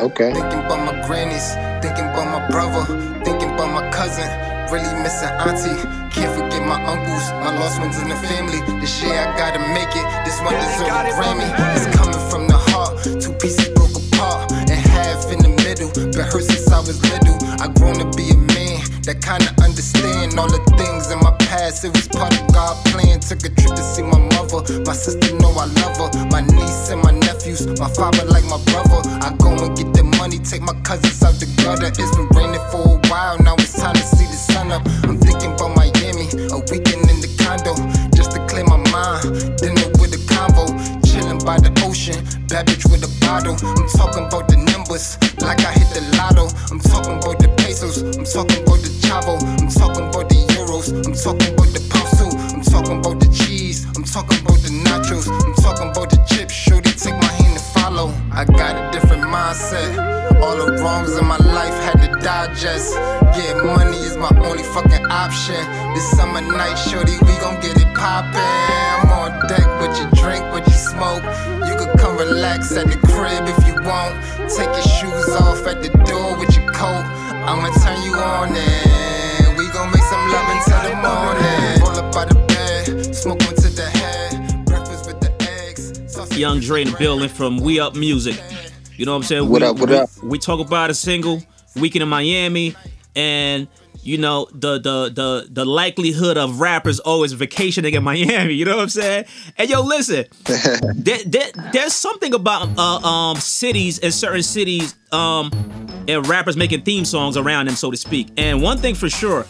Okay. 0.00 0.32
Thinking 0.32 0.58
about 0.60 0.84
my 0.86 1.06
grannies, 1.06 1.54
thinking 1.82 2.04
about 2.04 2.26
my 2.30 2.46
brother, 2.50 2.84
thinking 3.24 3.50
about 3.50 3.70
my 3.72 3.88
cousin, 3.90 4.26
really 4.72 4.90
missing 5.02 5.28
auntie. 5.28 5.74
Can't 6.14 6.34
forget 6.34 6.62
my 6.66 6.82
uncles, 6.84 7.30
my 7.42 7.56
lost 7.58 7.78
ones 7.80 7.98
in 8.00 8.08
the 8.08 8.16
family. 8.16 8.58
This 8.80 9.02
year 9.02 9.14
I 9.14 9.36
gotta 9.38 9.58
make 9.74 9.90
it, 9.94 10.06
this 10.24 10.40
one 10.40 10.54
deserve 10.54 10.86
a 10.86 11.10
Grammy. 11.14 11.50
It's 11.76 11.96
coming 11.96 12.30
from 12.30 12.47
Been 15.98 16.26
hurt 16.26 16.44
since 16.44 16.70
I 16.70 16.78
was 16.78 17.02
little. 17.10 17.36
I 17.58 17.66
grown 17.74 17.98
to 17.98 18.06
be 18.16 18.30
a 18.30 18.38
man 18.54 18.78
that 19.02 19.18
kinda 19.18 19.50
understand 19.62 20.38
all 20.38 20.46
the 20.46 20.62
things 20.78 21.10
in 21.10 21.18
my 21.18 21.32
past. 21.50 21.84
It 21.84 21.92
was 21.92 22.06
part 22.08 22.32
of 22.38 22.46
God's 22.54 22.78
plan. 22.90 23.18
Took 23.20 23.44
a 23.44 23.50
trip 23.50 23.74
to 23.74 23.82
see 23.82 24.02
my 24.02 24.18
mother, 24.36 24.62
my 24.86 24.94
sister 24.94 25.34
know 25.42 25.50
I 25.58 25.66
love 25.82 25.98
her, 25.98 26.10
my 26.30 26.40
niece 26.40 26.88
and 26.88 27.02
my 27.02 27.10
nephews, 27.10 27.66
my 27.80 27.90
father 27.90 28.24
like 28.24 28.44
my 28.46 28.62
brother. 28.70 29.00
I 29.26 29.34
go 29.42 29.50
and 29.52 29.76
get 29.76 29.92
the 29.92 30.04
money, 30.04 30.38
take 30.38 30.62
my 30.62 30.74
cousins 30.86 31.22
out 31.22 31.34
the 31.42 31.46
gutter. 31.60 31.90
It's 31.90 32.14
been 32.16 32.28
raining 32.32 32.62
for 32.70 32.96
a 32.96 32.96
while, 33.10 33.36
now 33.42 33.54
it's 33.58 33.74
time 33.74 33.94
to 33.94 34.02
see 34.02 34.26
the 34.26 34.38
sun 34.38 34.70
up. 34.72 34.86
I'm 35.02 35.18
thinking 35.18 35.52
about 35.52 35.76
Miami, 35.76 36.30
a 36.54 36.58
weekend 36.70 37.10
in 37.10 37.18
the 37.20 37.30
condo, 37.42 37.74
just 38.14 38.32
to 38.32 38.40
clear 38.46 38.64
my 38.64 38.78
mind. 38.94 39.58
Dinner 39.58 39.88
with 39.98 40.14
a 40.14 40.20
convo, 40.30 40.68
chilling 41.04 41.42
by 41.44 41.58
the 41.58 41.72
ocean, 41.84 42.22
bad 42.48 42.66
bitch 42.68 42.86
with 42.88 43.02
a 43.02 43.12
bottle. 43.26 43.56
I'm 43.60 43.88
talking 43.92 44.24
about 44.24 44.48
the 44.48 44.67
like 44.88 45.60
I 45.64 45.72
hit 45.72 45.88
the 45.92 46.02
lotto. 46.16 46.48
I'm 46.70 46.80
talking 46.80 47.18
about 47.18 47.38
the 47.38 47.48
pesos, 47.58 48.02
I'm 48.02 48.24
talking 48.24 48.62
about 48.62 48.80
the 48.80 48.90
chavo, 49.04 49.36
I'm 49.60 49.68
talking 49.68 50.08
about 50.08 50.28
the 50.28 50.36
euros, 50.56 50.88
I'm 51.06 51.12
talking 51.12 51.54
about 51.54 51.72
the 51.74 51.88
too. 52.30 52.36
I'm 52.54 52.62
talking 52.62 52.98
about 52.98 53.20
the 53.20 53.28
cheese, 53.32 53.86
I'm 53.96 54.04
talking 54.04 54.38
about 54.40 54.58
the 54.58 54.70
nachos, 54.84 55.28
I'm 55.28 55.54
talking 55.54 55.90
about 55.90 56.10
the 56.10 56.18
chips. 56.28 56.52
Shorty, 56.52 56.90
take 56.92 57.14
my 57.14 57.32
hand 57.40 57.54
and 57.54 57.66
follow. 57.76 58.12
I 58.32 58.44
got 58.44 58.74
a 58.76 58.90
different 58.92 59.22
mindset. 59.22 60.42
All 60.42 60.56
the 60.56 60.82
wrongs 60.82 61.16
in 61.16 61.26
my 61.26 61.38
life 61.38 61.74
had 61.84 62.00
to 62.02 62.10
digest. 62.20 62.94
Getting 63.34 63.66
money 63.66 63.98
is 63.98 64.16
my 64.16 64.30
only 64.44 64.62
fucking 64.62 65.06
option. 65.10 65.62
This 65.94 66.08
summer 66.10 66.40
night, 66.40 66.76
shorty, 66.76 67.16
we 67.22 67.34
gon' 67.38 67.60
get 67.60 67.76
it 67.76 67.90
poppin'. 67.94 68.40
I'm 68.40 69.10
on 69.10 69.30
deck 69.48 69.66
with 69.80 69.94
your 69.98 70.10
drink, 70.18 70.44
with 70.52 70.66
your 70.66 70.82
smoke. 70.92 71.22
You 71.66 71.77
relax 72.18 72.76
at 72.76 72.88
the 72.88 72.98
crib 73.06 73.46
if 73.46 73.66
you 73.66 73.74
want. 73.86 74.18
Take 74.50 74.66
your 74.74 74.82
shoes 74.82 75.28
off 75.36 75.64
at 75.66 75.82
the 75.82 75.90
door 76.04 76.36
with 76.38 76.54
your 76.56 76.66
coat. 76.72 77.04
I'ma 77.46 77.70
turn 77.82 78.02
you 78.02 78.14
on 78.16 78.54
and 78.54 79.56
we 79.56 79.68
gon' 79.68 79.90
make 79.92 80.02
some 80.02 80.30
love 80.32 80.48
until 80.50 80.82
the 80.82 80.96
morning. 80.98 81.80
Roll 81.80 81.96
up 81.96 82.16
out 82.16 82.30
of 82.34 82.46
bed, 82.48 83.14
smoke 83.14 83.40
one 83.40 83.54
to 83.54 83.68
the 83.68 83.88
head. 83.88 84.66
Breakfast 84.66 85.06
with 85.06 85.20
the 85.20 85.32
eggs. 85.40 86.36
Young 86.36 86.60
Dre 86.60 86.82
in 86.82 86.90
the 86.90 86.96
building 86.98 87.28
from 87.28 87.58
We 87.58 87.78
Up 87.78 87.94
Music. 87.94 88.40
You 88.96 89.06
know 89.06 89.12
what 89.12 89.18
I'm 89.18 89.22
saying? 89.22 89.48
What 89.48 89.62
we, 89.62 89.68
up, 89.68 89.78
what 89.78 89.88
we, 89.88 89.96
up? 89.96 90.10
We 90.22 90.38
talk 90.38 90.58
about 90.58 90.90
a 90.90 90.94
single, 90.94 91.40
Weekend 91.76 92.02
in 92.02 92.08
Miami, 92.08 92.74
and 93.14 93.68
you 94.02 94.18
know, 94.18 94.48
the 94.52 94.78
the 94.78 95.10
the 95.14 95.48
the 95.50 95.64
likelihood 95.64 96.36
of 96.36 96.60
rappers 96.60 96.98
always 97.00 97.32
vacationing 97.32 97.94
in 97.94 98.02
Miami, 98.02 98.54
you 98.54 98.64
know 98.64 98.76
what 98.76 98.82
I'm 98.84 98.88
saying? 98.88 99.24
And 99.56 99.68
yo, 99.68 99.82
listen, 99.82 100.24
there, 100.94 101.18
there, 101.24 101.50
there's 101.72 101.94
something 101.94 102.34
about 102.34 102.68
uh, 102.78 103.06
um 103.06 103.36
cities 103.36 103.98
and 103.98 104.12
certain 104.12 104.42
cities 104.42 104.94
um 105.12 105.50
and 106.08 106.26
rappers 106.26 106.56
making 106.56 106.82
theme 106.82 107.04
songs 107.04 107.36
around 107.36 107.66
them, 107.66 107.74
so 107.76 107.90
to 107.90 107.96
speak. 107.96 108.28
And 108.36 108.62
one 108.62 108.78
thing 108.78 108.94
for 108.94 109.10
sure, 109.10 109.44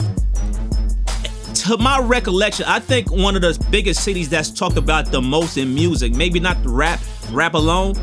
to 1.55 1.76
my 1.78 1.99
recollection, 2.00 2.64
I 2.67 2.81
think 2.81 3.11
one 3.11 3.37
of 3.37 3.43
the 3.43 3.67
biggest 3.71 4.02
cities 4.05 4.28
that's 4.28 4.50
talked 4.50 4.76
about 4.76 5.07
the 5.11 5.21
most 5.21 5.57
in 5.57 5.75
music, 5.75 6.14
maybe 6.14 6.40
not 6.40 6.57
rap, 6.64 7.00
rap 7.31 7.55
alone, 7.55 7.95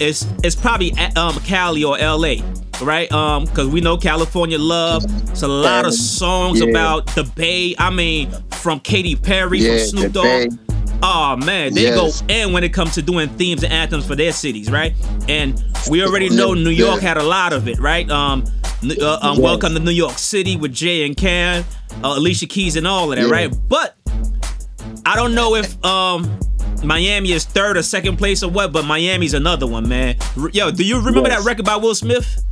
is 0.00 0.26
is 0.42 0.56
probably 0.56 0.92
um 1.16 1.34
Cali 1.40 1.84
or 1.84 1.98
LA, 1.98 2.36
right? 2.82 3.10
Um, 3.12 3.44
because 3.44 3.68
we 3.68 3.80
know 3.80 3.96
California 3.96 4.58
love. 4.58 5.04
It's 5.30 5.42
a 5.42 5.48
lot 5.48 5.86
of 5.86 5.94
songs 5.94 6.60
yeah. 6.60 6.68
about 6.68 7.06
the 7.14 7.24
Bay. 7.24 7.74
I 7.78 7.90
mean, 7.90 8.30
from 8.52 8.80
Katy 8.80 9.16
Perry, 9.16 9.58
Yeah, 9.58 9.78
from 9.78 9.86
Snoop 9.86 10.12
Dogg. 10.12 10.58
Oh 11.04 11.36
man, 11.36 11.74
they 11.74 11.82
Yes. 11.82 12.20
go 12.22 12.26
in 12.32 12.52
when 12.52 12.62
it 12.62 12.72
comes 12.72 12.94
to 12.94 13.02
doing 13.02 13.28
themes 13.30 13.64
and 13.64 13.72
anthems 13.72 14.06
for 14.06 14.14
their 14.14 14.32
cities, 14.32 14.70
right? 14.70 14.94
And 15.28 15.60
we 15.90 16.04
already 16.04 16.28
know 16.28 16.54
New 16.54 16.70
York 16.70 17.00
had 17.00 17.16
a 17.16 17.22
lot 17.24 17.52
of 17.52 17.66
it, 17.66 17.80
right? 17.80 18.08
Um, 18.08 18.44
uh, 19.00 19.18
um 19.20 19.34
Yes. 19.34 19.38
welcome 19.38 19.74
to 19.74 19.80
New 19.80 19.90
York 19.90 20.16
City 20.18 20.56
with 20.56 20.72
Jay 20.72 21.04
and 21.04 21.16
Cam, 21.16 21.64
uh, 22.04 22.14
Alicia 22.16 22.46
Keys, 22.46 22.76
and 22.76 22.86
all 22.86 23.12
of 23.12 23.18
that, 23.18 23.28
right? 23.28 23.52
But 23.68 23.96
I 25.04 25.16
don't 25.16 25.34
know 25.34 25.56
if 25.56 25.84
um 25.84 26.30
Miami 26.84 27.32
is 27.32 27.44
third 27.44 27.76
or 27.76 27.82
second 27.82 28.16
place 28.16 28.42
or 28.42 28.50
what, 28.50 28.72
but 28.72 28.84
Miami's 28.84 29.34
another 29.34 29.66
one, 29.66 29.88
man. 29.88 30.16
Yo, 30.52 30.70
do 30.70 30.84
you 30.84 30.98
remember 31.00 31.28
Yes. 31.28 31.38
that 31.44 31.46
record 31.48 31.64
by 31.64 31.76
Will 31.76 31.94
Smith? 31.94 32.42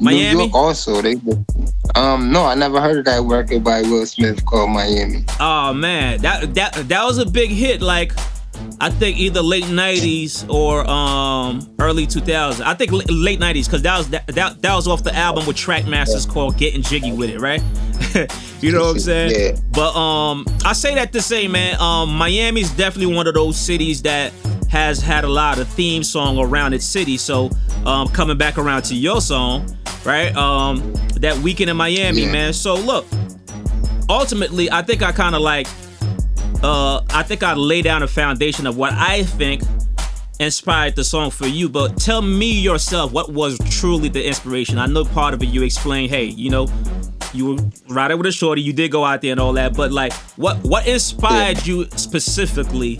Miami? 0.00 0.34
New 0.34 0.40
York 0.44 0.54
also. 0.54 1.00
They 1.00 1.14
um 1.94 2.32
no, 2.32 2.44
I 2.44 2.54
never 2.54 2.80
heard 2.80 2.98
of 2.98 3.04
that 3.04 3.22
record 3.22 3.62
by 3.62 3.82
Will 3.82 4.04
Smith 4.06 4.44
called 4.44 4.70
Miami. 4.70 5.24
Oh 5.38 5.72
man, 5.72 6.20
that 6.22 6.54
that 6.54 6.88
that 6.88 7.04
was 7.04 7.18
a 7.18 7.26
big 7.26 7.50
hit. 7.50 7.80
Like, 7.82 8.12
I 8.80 8.90
think 8.90 9.18
either 9.18 9.40
late 9.42 9.64
'90s 9.64 10.48
or 10.48 10.88
um 10.88 11.74
early 11.78 12.06
2000s. 12.06 12.60
I 12.64 12.74
think 12.74 12.92
l- 12.92 13.02
late 13.08 13.40
'90s 13.40 13.64
because 13.66 13.82
that 13.82 13.98
was 13.98 14.08
that, 14.10 14.26
that 14.28 14.62
that 14.62 14.74
was 14.74 14.86
off 14.88 15.02
the 15.04 15.14
album 15.14 15.46
with 15.46 15.56
Trackmasters 15.56 16.28
called 16.28 16.56
"Getting 16.58 16.82
Jiggy 16.82 17.12
with 17.12 17.30
It," 17.30 17.40
right? 17.40 17.62
you 18.60 18.72
know 18.72 18.80
what 18.80 18.90
I'm 18.90 18.98
saying? 19.00 19.32
Yeah. 19.38 19.60
But 19.70 19.94
um, 19.96 20.44
I 20.64 20.72
say 20.72 20.94
that 20.96 21.12
to 21.12 21.22
say, 21.22 21.48
man, 21.48 21.80
um, 21.80 22.16
Miami's 22.16 22.70
definitely 22.72 23.14
one 23.14 23.26
of 23.26 23.34
those 23.34 23.56
cities 23.56 24.02
that 24.02 24.32
has 24.70 25.00
had 25.00 25.24
a 25.24 25.28
lot 25.28 25.58
of 25.58 25.68
theme 25.68 26.02
song 26.02 26.38
around 26.38 26.72
its 26.72 26.84
city. 26.84 27.16
So, 27.18 27.50
um, 27.86 28.08
coming 28.08 28.36
back 28.38 28.58
around 28.58 28.82
to 28.84 28.94
your 28.94 29.20
song, 29.20 29.76
right? 30.04 30.34
Um, 30.36 30.92
that 31.16 31.36
weekend 31.38 31.70
in 31.70 31.76
Miami, 31.76 32.22
Yeah. 32.22 32.32
man. 32.32 32.52
So 32.52 32.74
look, 32.74 33.06
ultimately, 34.08 34.70
I 34.70 34.82
think 34.82 35.02
I 35.02 35.12
kind 35.12 35.34
of 35.34 35.42
like, 35.42 35.66
uh, 36.62 37.02
I 37.10 37.22
think 37.22 37.42
I 37.42 37.54
lay 37.54 37.82
down 37.82 38.02
a 38.02 38.08
foundation 38.08 38.66
of 38.66 38.76
what 38.76 38.92
I 38.92 39.24
think 39.24 39.62
inspired 40.40 40.96
the 40.96 41.04
song 41.04 41.30
for 41.30 41.46
you. 41.46 41.68
But 41.68 41.96
tell 41.96 42.22
me 42.22 42.50
yourself, 42.52 43.12
what 43.12 43.32
was 43.32 43.58
truly 43.70 44.08
the 44.08 44.24
inspiration? 44.26 44.78
I 44.78 44.86
know 44.86 45.04
part 45.04 45.34
of 45.34 45.42
it 45.42 45.46
you 45.46 45.62
explained, 45.62 46.10
hey, 46.10 46.24
you 46.24 46.50
know, 46.50 46.68
you 47.32 47.46
were 47.54 47.56
riding 47.88 48.18
with 48.18 48.26
a 48.26 48.32
shorty, 48.32 48.60
you 48.60 48.72
did 48.72 48.90
go 48.90 49.04
out 49.04 49.22
there 49.22 49.32
and 49.32 49.40
all 49.40 49.52
that, 49.54 49.74
but 49.74 49.90
like, 49.92 50.12
what 50.36 50.58
what 50.64 50.86
inspired 50.86 51.66
you 51.66 51.86
specifically? 51.90 52.98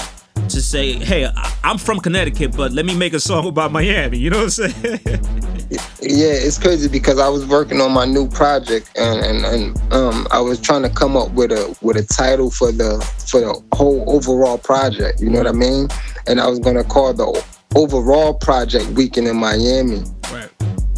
To 0.48 0.60
say, 0.60 0.94
hey, 0.94 1.30
I'm 1.62 1.78
from 1.78 2.00
Connecticut, 2.00 2.56
but 2.56 2.72
let 2.72 2.84
me 2.84 2.96
make 2.96 3.12
a 3.14 3.20
song 3.20 3.46
about 3.46 3.70
Miami. 3.70 4.18
You 4.18 4.30
know 4.30 4.44
what 4.44 4.58
I'm 4.58 4.70
saying? 4.70 5.58
Yeah, 6.00 6.32
it's 6.32 6.58
crazy 6.58 6.88
because 6.88 7.18
I 7.18 7.28
was 7.28 7.46
working 7.46 7.80
on 7.80 7.92
my 7.92 8.04
new 8.04 8.28
project 8.28 8.90
and, 8.96 9.24
and, 9.24 9.44
and 9.44 9.92
um 9.92 10.26
I 10.30 10.40
was 10.40 10.60
trying 10.60 10.82
to 10.82 10.90
come 10.90 11.16
up 11.16 11.30
with 11.32 11.52
a 11.52 11.76
with 11.82 11.96
a 11.96 12.04
title 12.04 12.50
for 12.50 12.72
the 12.72 13.00
for 13.28 13.40
the 13.40 13.62
whole 13.72 14.04
overall 14.08 14.58
project. 14.58 15.20
You 15.20 15.30
know 15.30 15.38
what 15.38 15.46
I 15.46 15.52
mean? 15.52 15.88
And 16.26 16.40
I 16.40 16.48
was 16.48 16.58
gonna 16.58 16.84
call 16.84 17.12
the 17.14 17.44
overall 17.74 18.34
project 18.34 18.86
Weekend 18.90 19.28
in 19.28 19.36
Miami. 19.36 20.02
right. 20.32 20.50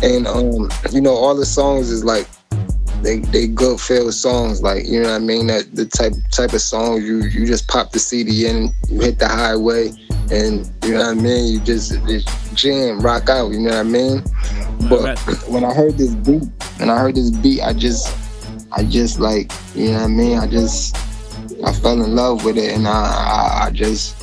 And 0.02 0.26
um, 0.26 0.70
you 0.90 1.00
know, 1.00 1.14
all 1.14 1.34
the 1.34 1.46
songs 1.46 1.90
is 1.90 2.04
like 2.04 2.26
they 3.04 3.18
they 3.18 3.46
good 3.46 3.80
feel 3.80 4.10
songs, 4.10 4.62
like 4.62 4.86
you 4.86 5.00
know 5.00 5.10
what 5.10 5.16
I 5.16 5.24
mean. 5.24 5.46
That 5.46 5.74
the 5.74 5.84
type 5.84 6.14
type 6.32 6.52
of 6.52 6.60
song 6.60 7.02
you 7.02 7.22
you 7.24 7.46
just 7.46 7.68
pop 7.68 7.92
the 7.92 7.98
CD 7.98 8.46
in, 8.46 8.70
you 8.88 9.00
hit 9.00 9.18
the 9.18 9.28
highway, 9.28 9.92
and 10.30 10.70
you 10.84 10.92
know 10.92 10.98
what 10.98 11.08
I 11.08 11.14
mean. 11.14 11.52
You 11.54 11.60
just, 11.60 11.92
just 12.06 12.54
jam, 12.54 13.00
rock 13.00 13.28
out. 13.28 13.52
You 13.52 13.60
know 13.60 13.70
what 13.70 13.78
I 13.78 13.82
mean. 13.82 14.22
But 14.88 15.18
when 15.48 15.64
I 15.64 15.72
heard 15.72 15.98
this 15.98 16.14
beat, 16.14 16.42
when 16.78 16.90
I 16.90 16.98
heard 16.98 17.14
this 17.14 17.30
beat, 17.30 17.62
I 17.62 17.72
just 17.72 18.16
I 18.72 18.84
just 18.84 19.20
like 19.20 19.52
you 19.74 19.90
know 19.90 19.98
what 19.98 20.04
I 20.04 20.08
mean. 20.08 20.38
I 20.38 20.46
just 20.46 20.96
I 21.64 21.72
fell 21.72 22.02
in 22.02 22.14
love 22.14 22.44
with 22.44 22.58
it, 22.58 22.74
and 22.74 22.86
I 22.86 22.92
I, 22.92 23.66
I 23.66 23.70
just 23.70 24.20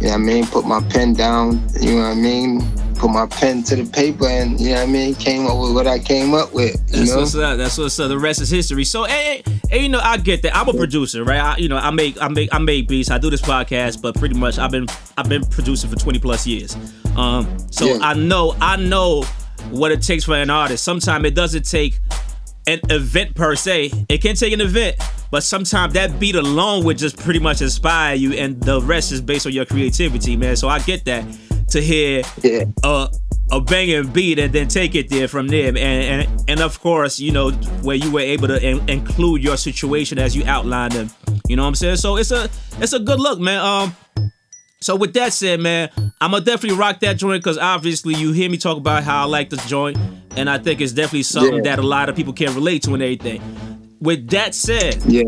you 0.00 0.06
know 0.06 0.08
what 0.08 0.12
I 0.12 0.16
mean. 0.18 0.46
Put 0.46 0.66
my 0.66 0.80
pen 0.88 1.14
down. 1.14 1.62
You 1.80 1.96
know 1.96 2.02
what 2.02 2.12
I 2.12 2.14
mean. 2.14 2.60
Put 2.98 3.10
my 3.10 3.26
pen 3.26 3.62
to 3.64 3.76
the 3.76 3.84
paper, 3.88 4.26
and 4.26 4.58
you 4.60 4.70
know 4.70 4.74
what 4.80 4.82
I 4.82 4.86
mean. 4.86 5.14
Came 5.14 5.46
up 5.46 5.56
with 5.60 5.72
what 5.72 5.86
I 5.86 5.98
came 6.00 6.34
up 6.34 6.52
with. 6.52 6.72
You 6.90 6.98
That's 6.98 7.10
know. 7.12 7.18
what's 7.20 7.34
up. 7.36 7.56
That's 7.58 7.78
what's 7.78 7.98
up. 8.00 8.08
The 8.08 8.18
rest 8.18 8.40
is 8.40 8.50
history. 8.50 8.84
So, 8.84 9.04
hey, 9.04 9.42
hey, 9.46 9.60
hey, 9.70 9.82
you 9.84 9.88
know, 9.88 10.00
I 10.02 10.16
get 10.16 10.42
that. 10.42 10.56
I'm 10.56 10.68
a 10.68 10.74
producer, 10.74 11.22
right? 11.22 11.38
I, 11.40 11.56
you 11.58 11.68
know, 11.68 11.76
I 11.76 11.90
make, 11.90 12.20
I 12.20 12.26
make, 12.28 12.52
I 12.52 12.58
make 12.58 12.88
beats. 12.88 13.10
I 13.10 13.18
do 13.18 13.30
this 13.30 13.40
podcast, 13.40 14.02
but 14.02 14.16
pretty 14.16 14.34
much, 14.34 14.58
I've 14.58 14.72
been, 14.72 14.86
I've 15.16 15.28
been 15.28 15.44
producing 15.44 15.88
for 15.90 15.96
20 15.96 16.18
plus 16.18 16.44
years. 16.46 16.76
Um, 17.16 17.46
so 17.70 17.86
Yeah. 17.86 17.98
I 18.00 18.14
know, 18.14 18.56
I 18.60 18.76
know 18.76 19.22
what 19.70 19.92
it 19.92 20.02
takes 20.02 20.24
for 20.24 20.34
an 20.34 20.50
artist. 20.50 20.82
Sometimes 20.82 21.24
it 21.24 21.34
doesn't 21.36 21.68
take 21.70 21.98
an 22.66 22.80
event 22.90 23.34
per 23.36 23.54
se. 23.54 23.92
It 24.08 24.18
can 24.22 24.34
take 24.34 24.52
an 24.52 24.60
event, 24.60 24.96
but 25.30 25.42
sometimes 25.44 25.92
that 25.94 26.18
beat 26.18 26.34
alone 26.34 26.84
would 26.84 26.98
just 26.98 27.16
pretty 27.16 27.38
much 27.38 27.62
inspire 27.62 28.14
you, 28.16 28.32
and 28.32 28.60
the 28.60 28.80
rest 28.82 29.12
is 29.12 29.20
based 29.20 29.46
on 29.46 29.52
your 29.52 29.64
creativity, 29.66 30.36
man. 30.36 30.56
So 30.56 30.68
I 30.68 30.80
get 30.80 31.04
that. 31.04 31.24
To 31.72 31.80
hear 31.82 32.22
Yeah. 32.42 32.64
a 32.84 33.08
a 33.50 33.60
banging 33.60 34.08
beat 34.08 34.38
and 34.38 34.52
then 34.52 34.68
take 34.68 34.94
it 34.94 35.08
there 35.10 35.26
from 35.28 35.48
there 35.48 35.68
and 35.68 35.78
and 35.78 36.28
and 36.48 36.60
of 36.60 36.80
course 36.80 37.18
you 37.18 37.32
know 37.32 37.50
where 37.82 37.96
you 37.96 38.10
were 38.10 38.20
able 38.20 38.46
to 38.48 38.62
in- 38.62 38.86
include 38.90 39.42
your 39.42 39.56
situation 39.56 40.18
as 40.18 40.36
you 40.36 40.44
outlined 40.44 40.92
them 40.92 41.10
you 41.48 41.56
know 41.56 41.62
what 41.62 41.68
i'm 41.68 41.74
saying 41.74 41.96
so 41.96 42.16
it's 42.16 42.30
a 42.30 42.50
it's 42.78 42.92
a 42.92 42.98
good 42.98 43.18
look 43.18 43.40
man 43.40 43.58
um 43.58 43.96
so 44.82 44.94
with 44.96 45.14
that 45.14 45.32
said 45.32 45.60
man 45.60 45.88
i'm 46.20 46.32
gonna 46.32 46.44
definitely 46.44 46.76
rock 46.78 47.00
that 47.00 47.16
joint 47.16 47.42
because 47.42 47.56
obviously 47.56 48.14
you 48.14 48.32
hear 48.32 48.50
me 48.50 48.58
talk 48.58 48.76
about 48.76 49.02
how 49.02 49.22
i 49.22 49.24
like 49.24 49.48
this 49.48 49.64
joint 49.66 49.96
and 50.36 50.50
i 50.50 50.58
think 50.58 50.82
it's 50.82 50.92
definitely 50.92 51.22
something 51.22 51.56
Yeah. 51.64 51.74
that 51.74 51.78
a 51.78 51.86
lot 51.86 52.10
of 52.10 52.16
people 52.16 52.34
can 52.34 52.54
relate 52.54 52.82
to 52.82 52.92
and 52.92 53.02
everything 53.02 53.40
with 54.00 54.28
that 54.28 54.54
said 54.54 55.00
Yeah. 55.06 55.22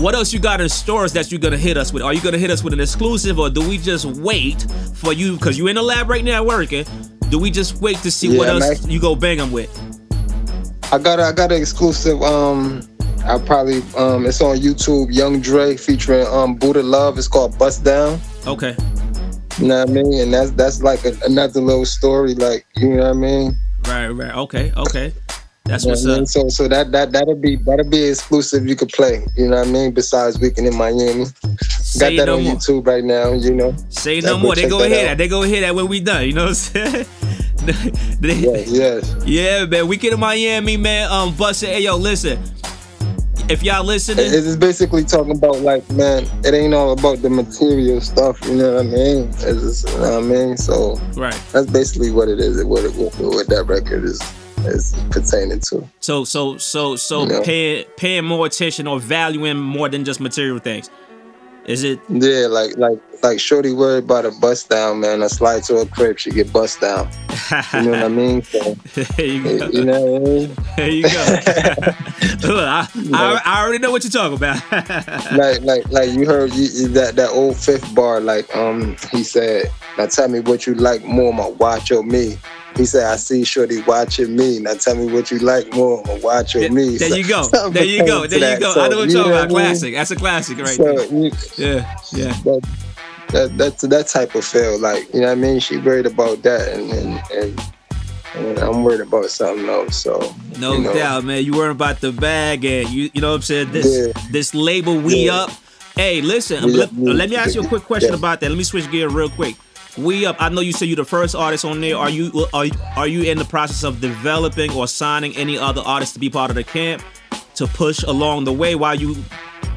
What 0.00 0.14
else 0.14 0.32
you 0.32 0.38
got 0.40 0.60
in 0.60 0.68
stores 0.68 1.12
that 1.14 1.30
you're 1.30 1.40
gonna 1.40 1.56
hit 1.56 1.76
us 1.76 1.92
with? 1.92 2.02
Are 2.02 2.12
you 2.14 2.20
gonna 2.20 2.38
hit 2.38 2.50
us 2.50 2.62
with 2.62 2.72
an 2.72 2.80
exclusive, 2.80 3.38
or 3.38 3.50
do 3.50 3.66
we 3.68 3.78
just 3.78 4.04
wait 4.04 4.66
for 4.94 5.12
you? 5.12 5.36
Because 5.36 5.56
you're 5.58 5.68
in 5.68 5.76
the 5.76 5.82
lab 5.82 6.08
right 6.08 6.24
now 6.24 6.44
working. 6.44 6.84
Do 7.30 7.38
we 7.38 7.50
just 7.50 7.80
wait 7.80 7.98
to 7.98 8.10
see 8.10 8.36
what 8.36 8.46
Yeah, 8.46 8.54
else 8.54 8.82
man. 8.82 8.90
you 8.90 9.00
go 9.00 9.14
bang 9.14 9.38
them 9.38 9.52
with? 9.52 9.70
I 10.92 10.98
got 10.98 11.18
a, 11.18 11.24
I 11.24 11.32
got 11.32 11.52
an 11.52 11.60
exclusive. 11.60 12.22
Um, 12.22 12.82
I 13.26 13.38
probably 13.38 13.82
um, 13.96 14.24
it's 14.24 14.40
on 14.40 14.56
YouTube. 14.56 15.12
Young 15.12 15.40
Dre 15.40 15.76
featuring 15.76 16.26
um 16.28 16.54
Buddha 16.56 16.82
Love. 16.82 17.18
It's 17.18 17.28
called 17.28 17.58
Bust 17.58 17.84
Down. 17.84 18.18
Okay, 18.46 18.74
You 19.58 19.66
know 19.68 19.80
what 19.80 19.90
I 19.90 19.92
mean? 19.92 20.20
And 20.20 20.32
that's 20.32 20.50
that's 20.52 20.82
like 20.82 21.04
a, 21.04 21.12
another 21.26 21.60
little 21.60 21.84
story. 21.84 22.34
Like 22.34 22.64
you 22.76 22.90
know 22.90 23.02
what 23.02 23.10
I 23.10 23.12
mean? 23.14 23.56
right, 23.86 24.08
right. 24.08 24.34
Okay, 24.34 24.72
okay. 24.76 25.12
That's 25.68 25.84
You 25.84 25.88
know 25.88 25.92
what's 25.92 26.04
what 26.04 26.10
I 26.10 26.14
mean? 26.14 26.22
up. 26.22 26.28
So 26.28 26.48
so 26.48 26.68
that 26.68 26.92
that 26.92 27.12
that'll 27.12 27.34
be 27.34 27.56
that'll 27.56 27.88
be 27.88 28.02
exclusive. 28.04 28.66
You 28.66 28.74
could 28.74 28.88
play. 28.88 29.24
You 29.36 29.48
know 29.48 29.56
what 29.58 29.68
I 29.68 29.70
mean? 29.70 29.92
Besides 29.92 30.38
Weekend 30.40 30.66
in 30.66 30.74
Miami, 30.76 31.26
Say 31.60 32.16
got 32.16 32.22
that 32.22 32.26
no 32.26 32.36
on 32.38 32.44
more. 32.44 32.54
YouTube 32.56 32.86
right 32.86 33.04
now. 33.04 33.32
You 33.32 33.54
know. 33.54 33.76
Say 33.90 34.20
no 34.20 34.38
more. 34.38 34.54
They 34.54 34.68
go 34.68 34.82
ahead. 34.82 35.08
That. 35.08 35.18
They 35.18 35.28
go 35.28 35.42
ahead 35.42 35.62
that 35.64 35.74
when 35.74 35.88
we 35.88 36.00
done. 36.00 36.24
You 36.26 36.32
know 36.32 36.42
what 36.46 36.48
I'm 36.48 36.54
saying? 36.54 37.06
They- 38.20 38.34
Yes. 38.34 38.68
Yes. 38.70 39.16
Yeah, 39.26 39.66
man. 39.66 39.88
Weekend 39.88 40.14
in 40.14 40.20
Miami, 40.20 40.78
man. 40.78 41.10
Um, 41.12 41.34
bust 41.36 41.62
it. 41.62 41.68
Hey, 41.68 41.80
yo, 41.82 41.96
listen. 41.96 42.38
If 43.50 43.62
y'all 43.62 43.84
listening, 43.84 44.26
It- 44.26 44.32
It's 44.34 44.56
basically 44.56 45.04
talking 45.04 45.36
about 45.36 45.60
like, 45.60 45.88
man, 45.90 46.26
it 46.44 46.54
ain't 46.54 46.72
all 46.74 46.92
about 46.92 47.20
the 47.22 47.28
material 47.30 48.00
stuff. 48.00 48.38
You 48.46 48.54
know 48.56 48.74
what 48.74 48.80
I 48.86 48.88
mean? 48.88 49.28
It's 49.28 49.42
just, 49.42 49.88
you 49.90 49.98
know 49.98 50.20
what 50.20 50.24
I 50.24 50.26
mean? 50.26 50.56
So 50.56 50.94
right. 51.16 51.38
that's 51.52 51.66
basically 51.70 52.10
what 52.10 52.28
it 52.28 52.40
is. 52.40 52.62
What 52.64 52.84
it, 52.84 52.94
what, 52.94 53.14
what 53.18 53.48
that 53.48 53.64
record 53.64 54.04
is 54.04 54.20
is 54.66 54.94
pertaining 55.10 55.60
to. 55.60 55.86
So, 56.00 56.24
so, 56.24 56.56
so, 56.58 56.96
so, 56.96 57.26
Yeah. 57.28 57.40
paying 57.44 57.84
paying 57.96 58.24
more 58.24 58.46
attention 58.46 58.86
or 58.86 58.98
valuing 59.00 59.58
more 59.58 59.88
than 59.88 60.04
just 60.04 60.20
material 60.20 60.58
things. 60.58 60.90
Is 61.66 61.84
it 61.84 62.00
Yeah, 62.08 62.46
like 62.48 62.78
like 62.78 62.98
like 63.22 63.38
Shorty 63.40 63.72
worried 63.72 64.04
about 64.04 64.24
a 64.24 64.30
bust 64.40 64.70
down, 64.70 65.00
man. 65.00 65.20
A 65.22 65.28
slide 65.28 65.64
to 65.64 65.76
a 65.78 65.86
crib, 65.86 66.18
she 66.18 66.30
get 66.30 66.50
bust 66.50 66.80
down. 66.80 67.10
You 67.74 67.82
know 67.82 67.90
what 67.90 68.02
I 68.04 68.08
mean? 68.08 68.42
So, 68.42 68.74
there 69.16 69.26
you 69.26 69.58
go. 69.58 69.66
you 69.68 69.84
know 69.84 70.00
what 70.00 70.22
I 70.22 70.24
mean? 70.32 70.56
There 70.76 70.88
you 70.88 71.02
go. 71.02 71.38
Look, 72.48 72.64
I, 72.64 72.88
I, 73.12 73.42
I 73.44 73.62
already 73.62 73.78
know 73.80 73.90
what 73.90 74.02
you're 74.02 74.10
talking 74.10 74.36
about. 74.36 74.62
Like 75.38 75.60
like 75.62 75.88
like 75.90 76.10
you 76.10 76.24
heard 76.26 76.52
you, 76.54 76.68
you- 76.72 76.88
that 76.88 77.16
that 77.16 77.30
old 77.30 77.56
fifth 77.58 77.94
bar. 77.94 78.20
Like 78.20 78.54
um, 78.56 78.96
he 79.12 79.22
said, 79.22 79.70
"Now 79.98 80.06
tell 80.06 80.28
me 80.28 80.40
what 80.40 80.66
you 80.66 80.74
like 80.74 81.04
more, 81.04 81.34
my 81.34 81.48
watch 81.48 81.90
or 81.92 82.02
me." 82.02 82.38
He 82.76 82.84
said, 82.84 83.04
"I 83.06 83.16
see 83.16 83.44
Shorty 83.44 83.82
watching 83.82 84.36
me. 84.36 84.60
Now 84.60 84.74
tell 84.74 84.94
me 84.94 85.12
what 85.12 85.30
you 85.30 85.38
like 85.38 85.72
more, 85.74 86.02
my 86.04 86.18
watch 86.20 86.54
or 86.54 86.60
me." 86.70 86.96
there 86.96 87.08
So- 87.08 87.14
you 87.16 87.26
go. 87.26 87.46
There 87.70 87.84
you 87.84 88.06
go. 88.06 88.26
There 88.28 88.54
you 88.54 88.60
go. 88.60 88.74
So, 88.74 88.80
I 88.82 88.88
know 88.88 88.98
what 88.98 89.08
you 89.08 89.16
you're 89.16 89.24
talking 89.24 89.38
about. 89.38 89.50
Classic. 89.50 89.94
That's 89.94 90.10
a 90.10 90.16
classic 90.16 90.58
right 90.58 90.68
So 90.76 90.84
there. 90.84 91.04
you, 91.06 91.30
Yeah, 91.56 91.98
yeah. 92.12 92.32
that, 92.44 92.60
that 93.32 93.58
that's 93.58 93.82
that 93.82 94.06
type 94.08 94.34
of 94.34 94.44
feel. 94.44 94.78
Like 94.78 95.12
you 95.12 95.20
know 95.20 95.26
what 95.28 95.32
I 95.32 95.40
mean? 95.40 95.60
She 95.60 95.76
worried 95.78 96.06
about 96.06 96.42
that, 96.42 96.68
and 96.74 96.92
and, 96.92 97.60
and, 98.36 98.58
I'm 98.60 98.84
worried 98.84 99.00
about 99.00 99.26
something 99.30 99.68
else. 99.68 99.96
So 99.96 100.34
No 100.58 100.74
you 100.74 100.80
know, 100.84 100.94
doubt, 100.94 101.24
man. 101.24 101.44
You 101.44 101.52
worrying 101.54 101.72
about 101.72 102.00
the 102.00 102.12
bag 102.12 102.64
and 102.64 102.88
you 102.90 103.10
you 103.12 103.20
know 103.20 103.30
what 103.30 103.36
I'm 103.36 103.42
saying? 103.42 103.72
This 103.72 103.86
Yeah. 104.14 104.22
this 104.30 104.54
label 104.54 105.00
we 105.00 105.26
Yeah. 105.26 105.36
up. 105.36 105.50
Hey, 105.96 106.20
listen, 106.20 106.64
We 106.64 106.72
let, 106.74 106.94
let 106.96 107.28
me 107.28 107.34
ask 107.34 107.56
you 107.56 107.62
a 107.62 107.66
quick 107.66 107.82
question 107.82 108.10
Yeah. 108.10 108.18
about 108.18 108.38
that. 108.40 108.50
Let 108.50 108.56
me 108.58 108.62
switch 108.62 108.88
gear 108.92 109.08
real 109.08 109.30
quick. 109.30 109.56
We 109.98 110.26
up. 110.26 110.36
I 110.38 110.48
know 110.48 110.60
you 110.60 110.72
said 110.72 110.86
you're 110.86 110.96
the 110.96 111.04
first 111.04 111.34
artist 111.34 111.64
on 111.64 111.80
there. 111.80 111.96
Are 111.96 112.08
you 112.08 112.46
are 112.54 112.66
are 112.96 113.08
you 113.08 113.22
in 113.22 113.36
the 113.36 113.44
process 113.44 113.82
of 113.82 114.00
developing 114.00 114.70
or 114.72 114.86
signing 114.86 115.36
any 115.36 115.58
other 115.58 115.82
artists 115.84 116.14
to 116.14 116.20
be 116.20 116.30
part 116.30 116.50
of 116.50 116.54
the 116.54 116.64
camp 116.64 117.02
to 117.56 117.66
push 117.66 118.04
along 118.04 118.44
the 118.44 118.52
way 118.52 118.76
while 118.76 118.94
you 118.94 119.16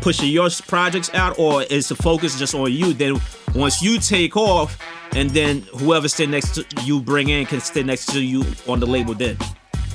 pushing 0.02 0.30
your 0.30 0.50
projects 0.68 1.12
out, 1.14 1.40
or 1.40 1.64
is 1.64 1.88
the 1.88 1.96
focus 1.96 2.38
just 2.38 2.54
on 2.54 2.72
you? 2.72 2.94
Then 2.94 3.20
once 3.56 3.82
you 3.82 3.98
take 4.00 4.38
off, 4.38 4.78
and 5.16 5.30
then 5.32 5.62
whoever 5.80 6.08
sit 6.08 6.30
next 6.30 6.56
to 6.56 6.66
you 6.84 7.02
bring 7.02 7.30
in 7.30 7.46
can 7.46 7.60
sit 7.60 7.86
next 7.86 8.12
to 8.14 8.22
you 8.22 8.44
on 8.68 8.80
the 8.80 8.86
label. 8.86 9.16
Then 9.16 9.38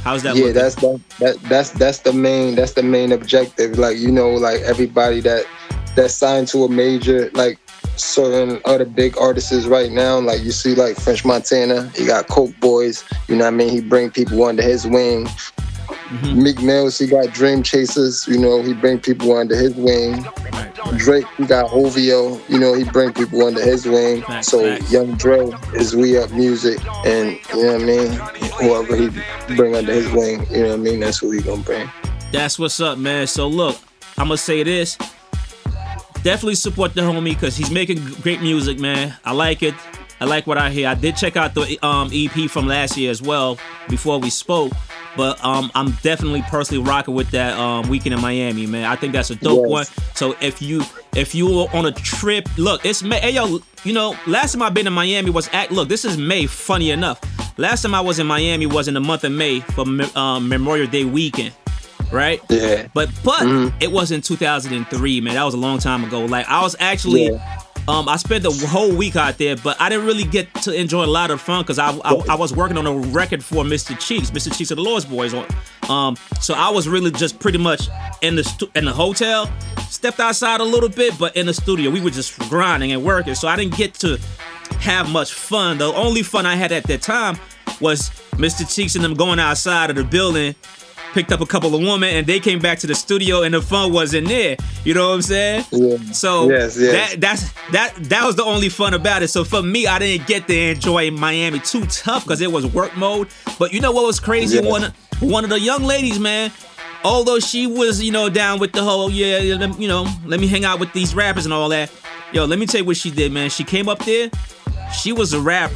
how's 0.03 0.23
that? 0.25 0.35
yeah, 0.35 0.47
looking? 0.47 0.55
that's 0.55 0.75
the, 0.75 1.01
that 1.21 1.41
that's 1.43 1.71
that's 1.71 1.99
the 2.01 2.13
main 2.13 2.57
that's 2.57 2.73
the 2.73 2.83
main 2.83 3.13
objective. 3.13 3.79
Like 3.79 3.97
you 3.97 4.11
know, 4.11 4.31
like 4.31 4.61
everybody 4.63 5.21
that 5.21 5.47
that's 5.95 6.15
signed 6.15 6.49
to 6.49 6.65
a 6.65 6.69
major, 6.69 7.31
like 7.33 7.59
certain 7.97 8.61
other 8.65 8.85
big 8.85 9.17
artists 9.19 9.67
right 9.67 9.91
now. 9.91 10.19
Like 10.19 10.43
you 10.43 10.53
see, 10.53 10.75
like 10.75 10.97
French 10.97 11.25
Montana, 11.25 11.91
he 11.95 12.07
got 12.07 12.29
Coke 12.29 12.59
Boys. 12.61 13.05
You 13.29 13.37
know 13.37 13.45
what 13.45 13.55
I 13.55 13.57
mean? 13.57 13.71
He 13.71 13.81
bring 13.81 14.11
people 14.11 14.45
under 14.45 14.63
his 14.63 14.87
wing. 14.87 15.29
Mhm. 15.87 16.37
Meek 16.37 16.63
Mills, 16.63 16.99
he 16.99 17.07
got 17.07 17.33
Dream 17.33 17.63
Chasers. 17.63 18.27
You 18.29 18.39
know, 18.39 18.63
he 18.63 18.73
bring 18.75 18.99
people 19.01 19.37
under 19.37 19.57
his 19.57 19.75
wing. 19.75 20.25
Drake, 20.97 21.27
he 21.37 21.47
got 21.47 21.73
OVO. 21.73 22.41
You 22.49 22.59
know, 22.59 22.75
he 22.75 22.85
bring 22.85 23.13
people 23.13 23.45
under 23.45 23.61
his 23.61 23.87
wing. 23.87 24.25
So. 24.43 24.77
Young 24.89 25.15
Dre 25.15 25.49
is 25.75 25.97
We 25.97 26.17
Up 26.17 26.31
Music, 26.31 26.79
and 27.05 27.37
you 27.55 27.63
know 27.63 27.73
what 27.73 27.83
I 27.83 27.85
mean. 27.85 28.13
Whoever 28.61 28.97
he 28.97 29.11
bring 29.57 29.75
under 29.75 29.93
his 29.93 30.11
wing, 30.13 30.47
you 30.51 30.63
know 30.63 30.69
what 30.69 30.75
I 30.75 30.77
mean. 30.77 31.01
That's 31.01 31.19
who 31.19 31.31
he 31.33 31.41
gonna 31.41 31.63
bring. 31.63 31.91
That's 32.33 32.57
what's 32.59 32.79
up, 32.81 32.99
man. 32.99 33.27
So 33.27 33.49
look, 33.49 33.77
I'm 34.17 34.29
gonna 34.29 34.37
say 34.37 34.63
this. 34.63 34.97
Definitely 36.27 36.57
support 36.57 36.93
the 36.93 37.03
homie 37.03 37.35
because 37.35 37.57
he's 37.57 37.71
making 37.71 38.05
great 38.21 38.43
music, 38.43 38.81
man. 38.81 39.15
I 39.25 39.31
like 39.31 39.63
it. 39.63 39.75
I 40.21 40.25
like 40.25 40.45
what 40.45 40.59
I 40.59 40.71
hear. 40.71 40.89
I 40.89 40.95
did 40.95 41.15
check 41.15 41.37
out 41.37 41.55
the 41.55 41.79
um, 41.87 42.11
EP 42.13 42.51
from 42.51 42.67
last 42.67 42.97
year 42.97 43.13
as 43.13 43.23
well 43.23 43.59
before 43.89 44.19
we 44.19 44.29
spoke, 44.29 44.73
but 45.17 45.39
um, 45.45 45.71
I'm 45.77 45.93
definitely 46.03 46.43
personally 46.43 46.83
rocking 46.83 47.15
with 47.15 47.31
that 47.31 47.57
um, 47.57 47.89
weekend 47.89 48.13
in 48.17 48.21
Miami, 48.21 48.67
man. 48.67 48.87
I 48.87 48.97
think 48.97 49.13
that's 49.13 49.31
a 49.31 49.37
dope 49.37 49.67
Yes. 49.69 49.71
one. 49.71 49.85
So 50.17 50.35
if 50.41 50.61
you 50.61 50.83
if 51.15 51.33
you 51.33 51.47
were 51.47 51.67
on 51.73 51.87
a 51.87 51.93
trip, 51.93 52.49
look, 52.59 52.85
it's 52.85 53.05
May. 53.05 53.21
Hey 53.21 53.31
yo, 53.31 53.61
you 53.85 53.93
know, 53.93 54.17
last 54.27 54.51
time 54.51 54.63
I've 54.63 54.75
been 54.75 54.89
in 54.89 54.93
Miami 54.93 55.31
was 55.31 55.49
at. 55.53 55.71
Look, 55.71 55.89
this 55.89 56.05
is 56.05 56.19
May. 56.19 56.47
Funny 56.47 56.91
enough, 56.91 57.21
last 57.57 57.83
time 57.83 57.95
I 57.95 58.01
was 58.01 58.19
in 58.19 58.27
Miami 58.27 58.67
was 58.67 58.89
in 58.89 58.95
the 58.95 59.01
month 59.01 59.23
of 59.23 59.31
May 59.31 59.61
for 59.61 59.85
um, 60.19 60.49
Memorial 60.49 60.89
Day 60.89 61.05
weekend, 61.05 61.55
right? 62.13 62.41
Yeah, 62.49 62.87
But 62.95 63.11
but 63.25 63.41
Mhm. 63.41 63.73
it 63.81 63.91
was 63.93 64.11
in 64.13 64.21
2003, 64.23 65.21
man. 65.21 65.35
That 65.35 65.45
was 65.45 65.55
a 65.55 65.59
long 65.59 65.79
time 65.79 66.05
ago. 66.05 66.25
Like 66.25 66.49
I 66.49 66.63
was 66.63 66.77
actually, 66.81 67.27
Yeah. 67.31 67.61
um, 67.89 68.09
I 68.09 68.17
spent 68.17 68.43
the 68.43 68.51
whole 68.69 68.93
week 68.93 69.17
out 69.17 69.39
there, 69.39 69.57
but 69.57 69.81
I 69.81 69.89
didn't 69.89 70.07
really 70.07 70.25
get 70.25 70.53
to 70.63 70.73
enjoy 70.73 71.05
a 71.05 71.07
lot 71.07 71.31
of 71.31 71.41
fun 71.41 71.63
because 71.63 71.79
I, 71.79 71.91
I 72.05 72.15
I 72.31 72.35
was 72.35 72.53
working 72.53 72.79
on 72.79 72.87
a 72.87 72.93
record 72.93 73.45
for 73.45 73.65
Mr. 73.65 73.99
Cheeks, 73.99 74.31
Mr. 74.31 74.57
Cheeks 74.57 74.71
of 74.71 74.77
the 74.77 74.83
Lost 74.83 75.11
Boyz. 75.11 75.33
On, 75.35 75.91
um, 75.91 76.17
so 76.41 76.55
I 76.55 76.71
was 76.71 76.89
really 76.89 77.11
just 77.11 77.39
pretty 77.39 77.59
much 77.59 77.89
in 78.23 78.37
the 78.37 78.45
stu- 78.45 78.71
in 78.75 78.85
the 78.85 78.93
hotel, 78.93 79.51
stepped 79.89 80.21
outside 80.21 80.61
a 80.61 80.65
little 80.65 80.89
bit, 80.89 81.17
but 81.19 81.37
in 81.37 81.47
the 81.47 81.55
studio 81.55 81.91
we 81.91 82.01
were 82.01 82.11
just 82.11 82.39
grinding 82.51 82.93
and 82.93 83.03
working. 83.05 83.35
So 83.35 83.47
I 83.49 83.57
didn't 83.57 83.77
get 83.77 83.95
to 84.01 84.19
have 84.81 85.09
much 85.11 85.33
fun. 85.33 85.79
The 85.79 85.87
only 85.93 86.23
fun 86.23 86.45
I 86.47 86.57
had 86.57 86.73
at 86.73 86.85
that 86.85 87.03
time 87.03 87.39
was 87.81 88.11
Mr. 88.37 88.65
Cheeks 88.73 88.95
and 88.97 89.05
them 89.05 89.15
going 89.15 89.39
outside 89.39 89.91
of 89.91 89.97
the 89.97 90.05
building 90.05 90.55
picked 91.13 91.33
up 91.33 91.41
a 91.41 91.47
couple 91.47 91.75
of 91.75 91.81
women 91.81 92.15
and 92.17 92.27
they 92.27 92.41
came 92.41 92.59
back 92.59 92.79
to 92.81 92.87
the 92.87 92.95
studio 92.95 93.43
and 93.43 93.55
the 93.55 93.63
fun 93.63 93.93
wasn't 93.93 94.29
there. 94.29 94.57
You 94.85 94.95
know 94.95 95.09
what 95.09 95.15
I'm 95.15 95.23
saying? 95.23 95.65
Yeah. 95.73 95.97
So 96.13 96.51
Yes, 96.51 96.79
yes. 96.79 96.93
that 97.15 97.21
that's 97.21 97.53
that 97.73 97.95
that 98.11 98.25
was 98.27 98.37
the 98.37 98.45
only 98.45 98.69
fun 98.69 98.95
about 98.95 99.23
it. 99.23 99.29
So 99.29 99.45
for 99.45 99.63
me, 99.63 99.87
I 99.87 99.99
didn't 99.99 100.27
get 100.27 100.47
to 100.49 100.55
enjoy 100.57 101.11
Miami 101.11 101.59
too 101.61 101.85
tough 101.87 102.25
because 102.25 102.41
it 102.41 102.51
was 102.53 102.67
work 102.67 102.97
mode. 102.97 103.29
But 103.59 103.73
you 103.73 103.81
know 103.81 103.93
what 103.93 104.05
was 104.07 104.21
crazy? 104.21 104.59
Yeah. 104.59 104.69
One 104.71 104.85
of- 104.85 104.93
one 105.21 105.45
of 105.45 105.51
the 105.51 105.59
young 105.59 105.83
ladies, 105.83 106.19
man. 106.19 106.53
Although 107.03 107.39
she 107.39 107.67
was, 107.67 108.03
you 108.03 108.13
know, 108.13 108.29
down 108.29 108.59
with 108.59 108.73
the 108.73 108.83
whole, 108.83 109.11
yeah, 109.11 109.39
yeah, 109.39 109.67
you 109.79 109.89
know, 109.89 110.07
let 110.27 110.41
me 110.41 110.47
hang 110.47 110.65
out 110.67 110.79
with 110.79 110.93
these 110.93 111.15
rappers 111.15 111.47
and 111.47 111.55
all 111.55 111.71
that. 111.71 111.91
Yo, 112.33 112.45
let 112.45 112.59
me 112.59 112.67
tell 112.67 112.81
you 112.83 112.85
what 112.87 112.99
she 112.99 113.11
did, 113.11 113.33
man. 113.33 113.49
She 113.49 113.65
came 113.65 113.89
up 113.89 114.01
there. 114.05 114.29
She 114.93 115.13
was 115.13 115.33
a 115.33 115.41
rapper. 115.41 115.75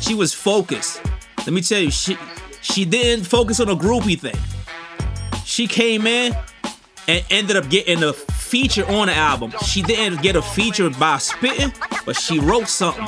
She 0.00 0.14
was 0.14 0.34
focused. 0.34 1.00
Let 1.38 1.50
me 1.52 1.60
tell 1.60 1.80
you, 1.80 1.90
she 1.92 2.16
she 2.60 2.84
didn't 2.84 3.24
focus 3.24 3.60
on 3.60 3.68
a 3.68 3.76
groupie 3.76 4.18
thing. 4.18 4.36
She 5.44 5.66
came 5.66 6.06
in 6.06 6.36
and 7.06 7.24
ended 7.30 7.56
up 7.56 7.68
getting 7.70 8.02
a 8.02 8.12
feature 8.12 8.86
on 8.86 9.06
the 9.08 9.14
album. 9.14 9.52
She 9.66 9.82
didn't 9.82 10.22
get 10.22 10.36
a 10.36 10.42
feature 10.42 10.90
by 10.90 11.18
spitting, 11.18 11.72
but 12.04 12.16
she 12.16 12.38
wrote 12.38 12.68
something. 12.68 13.06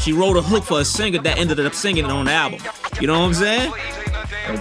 She 0.00 0.12
wrote 0.12 0.36
a 0.36 0.42
hook 0.42 0.64
for 0.64 0.80
a 0.80 0.84
singer 0.84 1.18
that 1.22 1.38
ended 1.38 1.58
up 1.60 1.74
singing 1.74 2.04
it 2.04 2.10
on 2.10 2.26
the 2.26 2.32
album. 2.32 2.60
You 3.00 3.06
know 3.06 3.18
what 3.20 3.26
I'm 3.26 3.34
saying? 3.34 3.72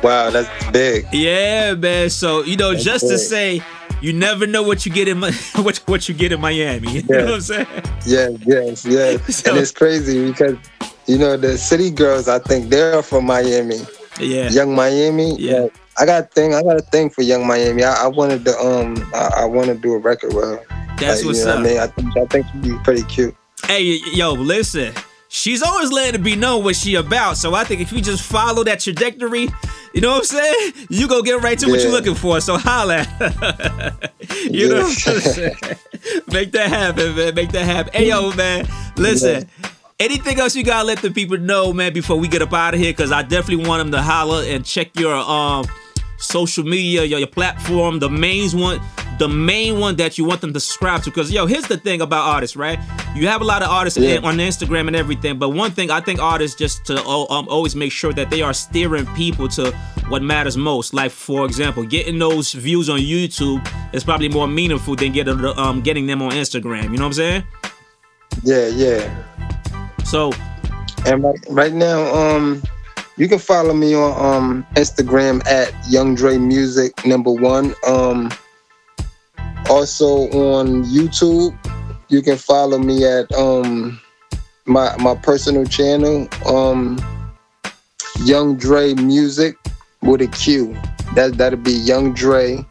wow, 0.04 0.30
that's 0.30 0.72
big. 0.72 1.06
Yeah, 1.14 1.74
man. 1.76 2.10
So 2.10 2.44
you 2.44 2.58
know, 2.58 2.76
just 2.76 3.08
to 3.08 3.18
say, 3.18 3.62
you 4.02 4.14
never 4.14 4.46
know 4.48 4.64
what 4.64 4.86
you 4.86 4.92
get 4.92 5.08
in 5.08 5.22
what 5.56 5.78
what 5.86 6.10
you 6.10 6.16
get 6.16 6.32
in 6.32 6.42
Miami. 6.42 6.88
You 6.92 7.04
know 7.04 7.26
what 7.26 7.34
I'm 7.36 7.42
saying? 7.42 7.68
Yes, 8.06 8.32
yes, 8.46 8.86
yes. 8.86 9.36
So- 9.44 9.52
and 9.52 9.60
it's 9.60 9.72
crazy 9.72 10.28
because 10.32 10.58
you 11.08 11.18
know 11.18 11.38
the 11.38 11.58
city 11.58 11.92
girls. 11.92 12.28
I 12.28 12.40
think 12.40 12.70
they're 12.70 13.02
from 13.04 13.26
Miami. 13.26 13.80
Yeah. 14.20 14.50
Young 14.50 14.76
Miami. 14.76 15.36
Yeah. 15.40 15.62
like, 15.62 15.74
I 16.00 16.06
got 16.06 16.24
a 16.24 16.28
thing. 16.28 16.54
I 16.54 16.62
got 16.64 16.78
a 16.78 16.82
thing 16.82 17.10
for 17.10 17.22
Young 17.22 17.46
Miami. 17.48 17.84
I, 17.84 18.06
I 18.06 18.08
wanted 18.08 18.46
to 18.46 18.58
um. 18.60 18.98
I, 19.14 19.30
I 19.38 19.46
want 19.46 19.68
to 19.68 19.76
do 19.76 19.94
a 19.94 19.98
record 19.98 20.34
with 20.34 20.46
her. 20.46 20.66
That's 20.98 21.20
Like, 21.20 21.26
what's 21.26 21.40
you 21.40 21.46
know 21.46 21.52
up. 21.52 21.58
What 21.60 21.68
I 21.68 21.70
mean, 21.70 21.80
I 21.80 21.88
think 21.88 22.18
I 22.18 22.26
think 22.26 22.46
she'd 22.52 22.62
be 22.62 22.78
pretty 22.84 23.04
cute. 23.04 23.36
Hey, 23.66 24.00
yo, 24.14 24.34
listen. 24.34 24.94
She's 25.30 25.62
always 25.62 25.92
letting 25.92 26.22
it 26.22 26.24
be 26.24 26.36
known 26.38 26.64
what 26.64 26.76
she 26.78 26.96
about. 26.96 27.36
So 27.36 27.54
I 27.54 27.66
think 27.66 27.82
if 27.82 27.92
you 27.92 28.02
just 28.02 28.24
follow 28.24 28.64
that 28.64 28.80
trajectory, 28.80 29.50
you 29.94 30.00
know 30.02 30.12
what 30.12 30.20
I'm 30.20 30.24
saying? 30.24 30.74
You 30.90 31.08
go 31.10 31.22
get 31.22 31.42
right 31.42 31.60
to 31.60 31.70
what 31.70 31.82
you're 31.82 31.92
looking 31.92 32.16
for. 32.16 32.40
So 32.40 32.58
holla. 32.58 33.06
you 34.50 34.70
know 34.70 34.84
what 34.84 35.08
I'm 35.08 35.20
saying? 35.20 35.56
Make 36.32 36.54
that 36.54 36.70
happen, 36.70 37.16
man. 37.16 37.36
Make 37.36 37.52
that 37.52 37.66
happen. 37.66 37.94
Hey, 37.94 38.08
yo, 38.08 38.32
man. 38.36 38.68
Listen. 38.96 39.50
Anything 40.00 40.40
else 40.40 40.56
you 40.56 40.64
gotta 40.64 40.86
let 40.86 41.00
the 41.00 41.10
people 41.10 41.40
know, 41.40 41.74
man, 41.74 41.92
before 41.92 42.18
we 42.18 42.28
get 42.28 42.44
up 42.44 42.54
out 42.54 42.76
of 42.76 42.80
here? 42.80 42.94
Cause 42.94 43.12
I 43.12 43.24
definitely 43.24 43.66
want 43.68 43.80
them 43.82 43.92
to 43.94 44.02
holler 44.02 44.44
and 44.46 44.64
check 44.64 44.98
your 45.00 45.16
um 45.16 45.66
social 46.20 46.64
media, 46.64 47.04
your, 47.04 47.18
your 47.20 47.28
platform, 47.28 47.98
the 47.98 48.10
main 48.10 48.50
one, 48.52 48.80
the 49.18 49.28
main 49.28 49.80
one 49.80 49.96
that 49.96 50.18
you 50.20 50.24
want 50.26 50.42
them 50.42 50.54
to 50.54 50.60
subscribe 50.60 51.02
to. 51.04 51.10
Because 51.10 51.32
yo, 51.32 51.48
here's 51.48 51.66
the 51.68 51.78
thing 51.78 52.02
about 52.02 52.28
artists, 52.28 52.56
right? 52.56 52.78
You 53.16 53.28
have 53.28 53.42
a 53.42 53.44
lot 53.44 53.64
of 53.64 53.70
artists 53.70 53.98
Yeah. 53.98 54.18
in- 54.18 54.26
on 54.26 54.38
Instagram 54.38 54.86
and 54.86 54.96
everything, 54.96 55.40
but 55.40 55.50
one 55.50 55.72
thing 55.72 55.90
I 55.90 56.00
think 56.00 56.20
artists 56.20 56.56
just 56.56 56.86
to 56.86 57.02
oh, 57.04 57.26
um, 57.36 57.48
always 57.50 57.76
make 57.76 57.92
sure 57.92 58.14
that 58.14 58.30
they 58.30 58.44
are 58.44 58.54
steering 58.54 59.08
people 59.16 59.48
to 59.50 59.72
what 60.10 60.22
matters 60.22 60.58
most. 60.58 60.94
Like 60.94 61.10
for 61.12 61.44
example, 61.44 61.84
getting 61.84 62.20
those 62.20 62.52
views 62.54 62.88
on 62.88 63.00
YouTube 63.00 63.68
is 63.96 64.04
probably 64.04 64.30
more 64.30 64.48
meaningful 64.48 64.96
than 64.96 65.12
getting 65.12 65.44
um 65.44 65.82
getting 65.82 66.06
them 66.06 66.22
on 66.22 66.34
Instagram. 66.34 66.84
You 66.84 66.98
know 66.98 67.06
what 67.06 67.06
I'm 67.08 67.14
saying? 67.14 67.44
Yeah, 68.44 68.68
yeah. 68.68 69.24
So 70.08 70.32
And 71.06 71.22
right, 71.22 71.40
right 71.50 71.74
now, 71.74 72.00
um, 72.16 72.64
you 73.18 73.28
can 73.28 73.40
follow 73.40 73.74
me 73.74 73.94
on 73.94 74.14
um 74.24 74.66
Instagram 74.76 75.46
at 75.48 75.74
Young 75.90 76.16
Dre 76.16 76.38
Music 76.38 77.06
number 77.06 77.32
one. 77.32 77.76
Um, 77.86 78.32
also 79.70 80.30
on 80.32 80.86
YouTube, 80.86 81.58
you 82.08 82.22
can 82.22 82.38
follow 82.38 82.78
me 82.78 83.04
at 83.06 83.30
um 83.34 84.00
my 84.66 84.96
my 84.98 85.14
personal 85.16 85.66
channel, 85.66 86.28
um 86.46 86.98
Young 88.24 88.56
Dre 88.56 88.94
Music 88.94 89.58
with 90.02 90.22
a 90.22 90.28
Q. 90.28 90.74
That 91.16 91.38
that'll 91.38 91.60
be 91.60 91.74
Young 91.74 92.14
Dre 92.14 92.66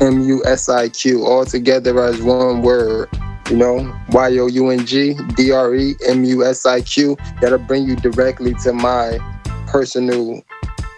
M 0.00 0.20
U 0.20 0.42
S 0.46 0.68
I 0.68 0.88
Q 0.88 1.24
all 1.24 1.44
together 1.44 1.98
as 2.00 2.22
one 2.22 2.62
word. 2.62 3.08
You 3.50 3.56
know, 3.56 4.00
Y 4.10 4.38
O 4.38 4.46
U 4.46 4.70
N 4.70 4.86
G 4.86 5.14
D 5.36 5.52
R 5.52 5.74
E 5.74 5.94
M 6.08 6.24
U 6.24 6.44
S 6.44 6.64
I 6.64 6.80
Q. 6.80 7.16
That'll 7.40 7.58
bring 7.58 7.84
you 7.84 7.96
directly 7.96 8.54
to 8.62 8.72
my 8.72 9.18
personal 9.66 10.42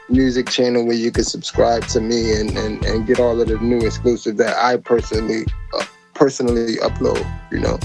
music 0.08 0.48
channel 0.48 0.86
where 0.86 0.94
you 0.94 1.10
can 1.10 1.24
subscribe 1.24 1.84
to 1.88 2.00
me 2.00 2.38
and, 2.38 2.56
and, 2.56 2.84
and 2.84 3.06
get 3.06 3.18
all 3.18 3.40
of 3.40 3.48
the 3.48 3.58
new 3.58 3.78
exclusive 3.78 4.36
that 4.36 4.56
I 4.56 4.76
personally 4.76 5.44
uh, 5.74 5.84
personally 6.14 6.76
upload. 6.76 7.24
You 7.50 7.60
know. 7.60 7.78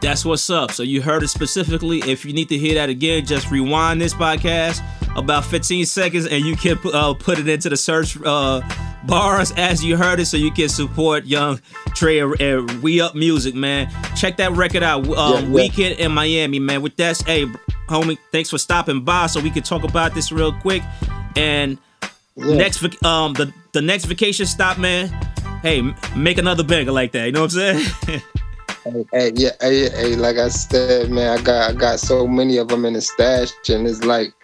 That's 0.00 0.24
what's 0.24 0.50
up. 0.50 0.70
So 0.70 0.82
you 0.82 1.00
heard 1.00 1.22
it 1.22 1.28
specifically. 1.28 2.00
If 2.00 2.26
you 2.26 2.34
need 2.34 2.50
to 2.50 2.58
hear 2.58 2.74
that 2.74 2.90
again, 2.90 3.24
just 3.24 3.50
rewind 3.50 4.02
this 4.02 4.12
podcast 4.12 4.82
about 5.16 5.44
15 5.46 5.86
seconds 5.86 6.26
and 6.26 6.44
you 6.44 6.56
can 6.56 6.78
uh, 6.92 7.14
put 7.14 7.38
it 7.38 7.48
into 7.48 7.68
the 7.68 7.76
search 7.76 8.18
uh, 8.24 8.60
bars 9.06 9.52
as 9.56 9.84
you 9.84 9.96
heard 9.96 10.20
it 10.20 10.26
so 10.26 10.36
you 10.36 10.50
can 10.50 10.68
support 10.68 11.24
Young 11.26 11.60
Dre 11.94 12.18
and- 12.18 12.82
We 12.82 13.00
Up 13.00 13.14
Music, 13.14 13.54
man. 13.54 13.88
Check 14.16 14.36
that 14.38 14.52
record 14.52 14.82
out. 14.82 15.06
Um, 15.06 15.32
Yeah, 15.34 15.40
yeah. 15.40 15.48
Weekend 15.48 15.98
in 16.00 16.12
Miami, 16.12 16.58
man. 16.58 16.82
With 16.82 16.96
that, 16.96 17.20
hey, 17.26 17.46
homie, 17.88 18.18
thanks 18.32 18.50
for 18.50 18.58
stopping 18.58 19.02
by 19.02 19.26
so 19.26 19.40
we 19.40 19.50
can 19.50 19.62
talk 19.62 19.84
about 19.84 20.14
this 20.14 20.32
real 20.32 20.52
quick. 20.52 20.82
And 21.36 21.78
Yeah. 22.36 22.54
next, 22.54 22.82
um, 23.04 23.34
the, 23.34 23.52
the 23.72 23.82
next 23.82 24.06
vacation 24.06 24.46
stop, 24.46 24.78
man. 24.78 25.08
Hey, 25.62 25.82
make 26.16 26.38
another 26.38 26.62
banger 26.64 26.92
like 26.92 27.12
that. 27.12 27.26
You 27.26 27.32
know 27.32 27.42
what 27.42 27.54
I'm 27.54 27.84
saying? 28.08 28.22
Hey, 28.84 29.04
hey, 29.14 29.32
yeah, 29.34 29.50
hey, 29.62 29.88
hey, 29.88 30.14
like 30.14 30.36
I 30.36 30.48
said, 30.48 31.10
man, 31.10 31.38
I 31.38 31.42
got 31.42 31.70
I 31.70 31.72
got 31.72 31.98
so 31.98 32.26
many 32.26 32.58
of 32.58 32.68
them 32.68 32.84
in 32.84 32.92
the 32.92 33.00
stash, 33.00 33.48
and 33.70 33.86
it's 33.88 34.04
like, 34.04 34.34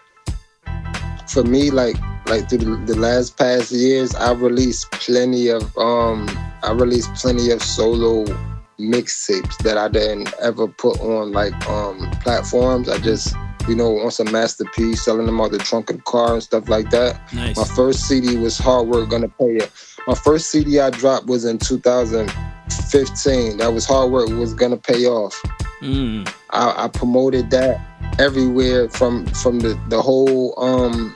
for 1.27 1.43
me, 1.43 1.69
like 1.69 1.95
like 2.25 2.49
through 2.49 2.59
the, 2.59 2.93
the 2.93 2.99
last 2.99 3.37
past 3.37 3.71
years, 3.71 4.15
I 4.15 4.33
released 4.33 4.91
plenty 4.91 5.49
of 5.49 5.77
um, 5.77 6.29
I 6.63 6.71
released 6.71 7.13
plenty 7.15 7.51
of 7.51 7.61
solo 7.61 8.25
mixtapes 8.79 9.57
that 9.59 9.77
I 9.77 9.87
didn't 9.87 10.33
ever 10.41 10.67
put 10.67 10.99
on 10.99 11.31
like 11.31 11.53
um 11.67 12.09
platforms. 12.21 12.89
I 12.89 12.97
just 12.99 13.35
you 13.67 13.75
know 13.75 13.99
on 13.99 14.11
some 14.11 14.31
masterpiece, 14.31 15.03
selling 15.05 15.25
them 15.25 15.41
out 15.41 15.51
the 15.51 15.59
trunk 15.59 15.89
of 15.89 15.97
the 15.97 16.03
car 16.03 16.33
and 16.33 16.43
stuff 16.43 16.69
like 16.69 16.89
that. 16.91 17.19
Nice. 17.33 17.57
My 17.57 17.65
first 17.65 18.07
CD 18.07 18.37
was 18.37 18.57
Hard 18.57 18.87
Work 18.87 19.09
Gonna 19.09 19.29
Pay 19.29 19.57
It. 19.57 19.71
My 20.07 20.15
first 20.15 20.49
CD 20.51 20.79
I 20.79 20.89
dropped 20.89 21.27
was 21.27 21.45
in 21.45 21.57
2015. 21.59 23.57
That 23.57 23.73
was 23.73 23.85
Hard 23.85 24.11
Work 24.11 24.29
Was 24.29 24.53
Gonna 24.53 24.77
Pay 24.77 25.05
Off. 25.05 25.39
Mm. 25.81 26.31
I, 26.51 26.85
I 26.85 26.87
promoted 26.87 27.49
that 27.51 27.79
everywhere 28.19 28.89
from 28.89 29.25
from 29.27 29.59
the 29.59 29.79
the 29.89 30.01
whole 30.01 30.53
um 30.63 31.15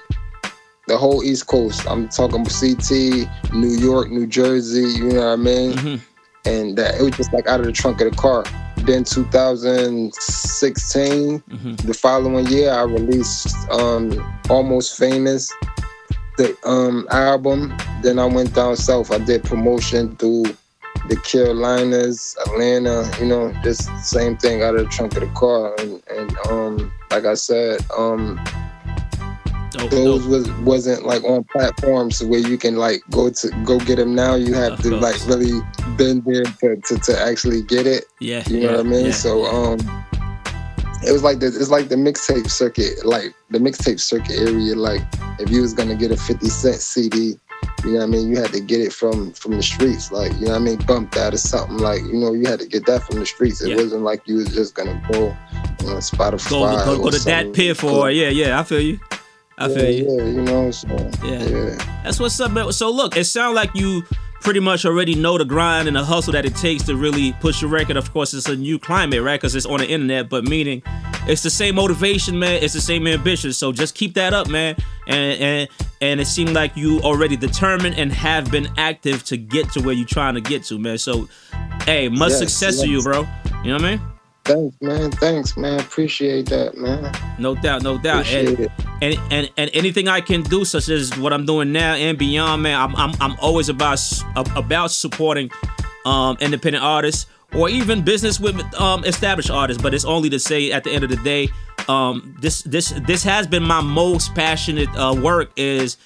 the 0.87 0.97
whole 0.97 1.23
East 1.23 1.47
Coast. 1.47 1.85
I'm 1.89 2.07
talking 2.09 2.45
CT, 2.45 3.27
New 3.53 3.69
York, 3.77 4.09
New 4.11 4.27
Jersey. 4.27 4.81
You 4.99 5.09
know 5.13 5.19
what 5.21 5.33
I 5.33 5.35
mean? 5.35 5.73
Mhm. 5.73 5.99
And 6.45 6.77
that 6.77 6.95
it 6.99 7.03
was 7.03 7.15
just 7.17 7.33
like 7.33 7.47
out 7.47 7.59
of 7.59 7.65
the 7.65 7.71
trunk 7.71 8.01
of 8.01 8.11
the 8.11 8.17
car. 8.17 8.43
Then 8.85 9.03
2016, 9.03 11.41
Mhm. 11.49 11.77
the 11.85 11.93
following 11.93 12.45
year, 12.47 12.71
I 12.71 12.83
released 12.83 13.55
um 13.71 14.11
Almost 14.49 14.97
Famous, 14.97 15.51
the 16.37 16.55
um 16.65 17.07
album. 17.09 17.73
Then 18.03 18.19
I 18.19 18.25
went 18.25 18.53
down 18.53 18.75
south. 18.75 19.11
I 19.11 19.17
did 19.19 19.43
promotion 19.43 20.15
through 20.17 20.45
the 21.09 21.15
Carolinas, 21.17 22.35
Atlanta, 22.47 23.07
you 23.19 23.25
know, 23.27 23.53
just 23.63 23.89
same 24.03 24.35
thing 24.37 24.63
out 24.63 24.75
of 24.75 24.85
the 24.85 24.89
trunk 24.89 25.15
of 25.15 25.21
the 25.21 25.27
car. 25.35 25.75
And, 25.79 26.01
and 26.09 26.35
um, 26.49 26.91
like 27.11 27.25
I 27.25 27.35
said, 27.35 27.79
um, 27.95 28.39
Dope, 29.77 29.91
those 29.91 30.21
dope. 30.23 30.29
was 30.31 30.51
wasn't 30.61 31.05
like 31.05 31.23
on 31.23 31.43
platforms 31.45 32.23
where 32.23 32.39
you 32.39 32.57
can 32.57 32.75
like 32.75 33.01
go 33.11 33.29
to 33.29 33.49
go 33.65 33.79
get 33.79 33.97
them 33.97 34.15
now. 34.15 34.35
You 34.35 34.53
have 34.53 34.73
Of 34.73 34.81
to 34.83 34.89
course. 34.91 35.01
like 35.01 35.27
really 35.27 35.61
been 35.97 36.21
there 36.25 36.43
to, 36.43 36.75
to, 36.87 36.97
to 36.99 37.21
actually 37.21 37.63
get 37.63 37.85
it. 37.87 38.05
Yeah. 38.19 38.43
You 38.47 38.57
yeah, 38.57 38.67
know 38.71 38.77
what 38.77 38.85
I 38.85 38.89
mean? 38.89 39.05
yeah. 39.07 39.11
So 39.11 39.45
um, 39.45 39.79
it 41.03 41.11
was 41.11 41.23
like 41.23 41.39
the 41.39 41.47
it's 41.47 41.69
like 41.69 41.89
the 41.89 41.95
mixtape 41.95 42.49
circuit, 42.49 43.05
like 43.05 43.33
the 43.49 43.59
mixtape 43.59 43.99
circuit 43.99 44.37
area. 44.39 44.75
Like 44.75 45.01
if 45.39 45.49
you 45.49 45.61
was 45.61 45.73
gonna 45.73 45.95
get 45.95 46.11
a 46.11 46.17
Fifty 46.17 46.47
Cent 46.49 46.77
CD, 46.77 47.35
you 47.83 47.91
know 47.91 47.97
what 47.99 48.03
I 48.03 48.05
mean? 48.07 48.29
You 48.29 48.37
had 48.41 48.51
to 48.53 48.59
get 48.59 48.81
it 48.81 48.91
from 48.93 49.31
from 49.33 49.51
the 49.57 49.63
streets, 49.63 50.11
like 50.11 50.31
you 50.33 50.45
know 50.45 50.51
what 50.53 50.61
I 50.61 50.63
mean, 50.63 50.77
bumped 50.87 51.17
out 51.17 51.33
or 51.33 51.37
something. 51.37 51.77
Like 51.77 52.01
you 52.01 52.13
know, 52.13 52.33
you 52.33 52.45
had 52.47 52.59
to 52.59 52.65
get 52.67 52.85
that 52.87 53.03
from 53.03 53.19
the 53.19 53.25
streets. 53.25 53.61
It 53.61 53.69
Yeah. 53.69 53.75
wasn't 53.75 54.01
like 54.03 54.21
you 54.27 54.37
was 54.37 54.53
just 54.53 54.73
gonna 54.73 54.99
go 55.11 55.27
on 55.29 56.01
Spotify. 56.01 56.49
go 56.85 56.97
go, 56.97 57.03
go 57.03 57.09
to 57.11 57.19
that 57.25 57.53
pit 57.53 57.77
for 57.77 58.09
yeah 58.09 58.29
yeah. 58.29 58.59
I 58.59 58.63
feel 58.63 58.79
you. 58.81 58.99
I 59.57 59.67
feel 59.69 59.83
yeah, 59.83 59.89
you. 59.89 60.17
yeah, 60.17 60.25
you 60.25 60.41
know. 60.41 60.71
So, 60.71 60.87
Yeah. 61.23 61.43
yeah. 61.43 62.01
That's 62.03 62.19
what's 62.19 62.39
up, 62.39 62.51
man. 62.51 62.71
So 62.71 62.91
look, 62.91 63.15
it 63.15 63.25
sounds 63.25 63.55
like 63.55 63.73
you 63.73 64.03
pretty 64.41 64.59
much 64.59 64.85
already 64.85 65.15
know 65.15 65.37
the 65.39 65.45
grind 65.45 65.87
and 65.87 65.97
the 65.97 66.03
hustle 66.03 66.33
that 66.33 66.45
it 66.45 66.55
takes 66.55 66.83
to 66.83 66.95
really 66.95 67.31
push 67.39 67.61
your 67.61 67.71
record. 67.71 67.97
Of 67.97 68.11
course, 68.13 68.33
it's 68.33 68.47
a 68.47 68.55
new 68.55 68.77
climate, 68.77 69.23
right? 69.23 69.39
Because 69.39 69.55
it's 69.55 69.65
on 69.65 69.79
the 69.79 69.87
internet, 69.89 70.29
but 70.29 70.43
meaning 70.43 70.83
it's 71.27 71.41
the 71.41 71.49
same 71.49 71.75
motivation, 71.75 72.37
man. 72.37 72.61
It's 72.61 72.73
the 72.73 72.81
same 72.81 73.07
ambition. 73.07 73.53
So 73.53 73.71
just 73.71 73.95
keep 73.95 74.13
that 74.15 74.33
up, 74.33 74.47
man. 74.47 74.75
And 75.07 75.41
and 75.41 75.69
and 76.01 76.21
it 76.21 76.27
seemed 76.27 76.51
like 76.53 76.75
you 76.75 76.99
already 76.99 77.37
determined 77.37 77.95
and 77.97 78.11
have 78.11 78.51
been 78.51 78.67
active 78.77 79.23
to 79.25 79.37
get 79.37 79.71
to 79.71 79.81
where 79.81 79.95
you're 79.95 80.05
trying 80.05 80.35
to 80.35 80.41
get 80.41 80.63
to, 80.65 80.77
man. 80.77 80.97
So, 80.97 81.27
hey, 81.85 82.09
much 82.09 82.31
Yes, 82.31 82.39
success 82.39 82.81
to 82.81 82.87
you, 82.87 83.01
bro. 83.01 83.21
You 83.63 83.71
know 83.71 83.75
what 83.77 83.85
I 83.85 83.95
mean? 83.95 84.01
Thanks, 84.45 84.77
man. 84.79 85.11
Thanks, 85.11 85.57
man. 85.57 85.79
Appreciate 85.79 86.45
that, 86.49 86.77
man. 86.77 87.11
No 87.39 87.55
doubt, 87.55 87.81
no 87.81 87.97
doubt. 87.97 88.27
And- 88.27 88.59
it. 88.59 88.71
and 89.01 89.19
and 89.31 89.49
and 89.57 89.71
anything 89.73 90.07
I 90.07 90.21
can 90.21 90.43
do, 90.43 90.63
such 90.63 90.87
as 90.89 91.17
what 91.17 91.33
I'm 91.33 91.45
doing 91.45 91.71
now 91.71 91.95
and 91.95 92.17
beyond, 92.17 92.61
man, 92.61 92.79
I'm 92.79 92.95
I'm, 92.95 93.13
I'm 93.19 93.35
always 93.41 93.69
about 93.69 93.99
about 94.55 94.91
supporting 94.91 95.49
um, 96.05 96.37
independent 96.39 96.83
artists 96.83 97.25
or 97.55 97.69
even 97.69 98.03
business 98.03 98.39
with 98.39 98.55
um, 98.79 99.03
established 99.03 99.49
artists. 99.49 99.81
But 99.81 99.95
it's 99.95 100.05
only 100.05 100.29
to 100.29 100.39
say, 100.39 100.71
at 100.71 100.83
the 100.83 100.91
end 100.91 101.03
of 101.03 101.09
the 101.09 101.17
day, 101.17 101.49
um, 101.89 102.35
this 102.39 102.61
this 102.61 102.93
this 103.07 103.23
has 103.23 103.47
been 103.47 103.63
my 103.63 103.81
most 103.81 104.35
passionate 104.35 104.89
uh, 104.95 105.19
work 105.19 105.51
is 105.55 105.97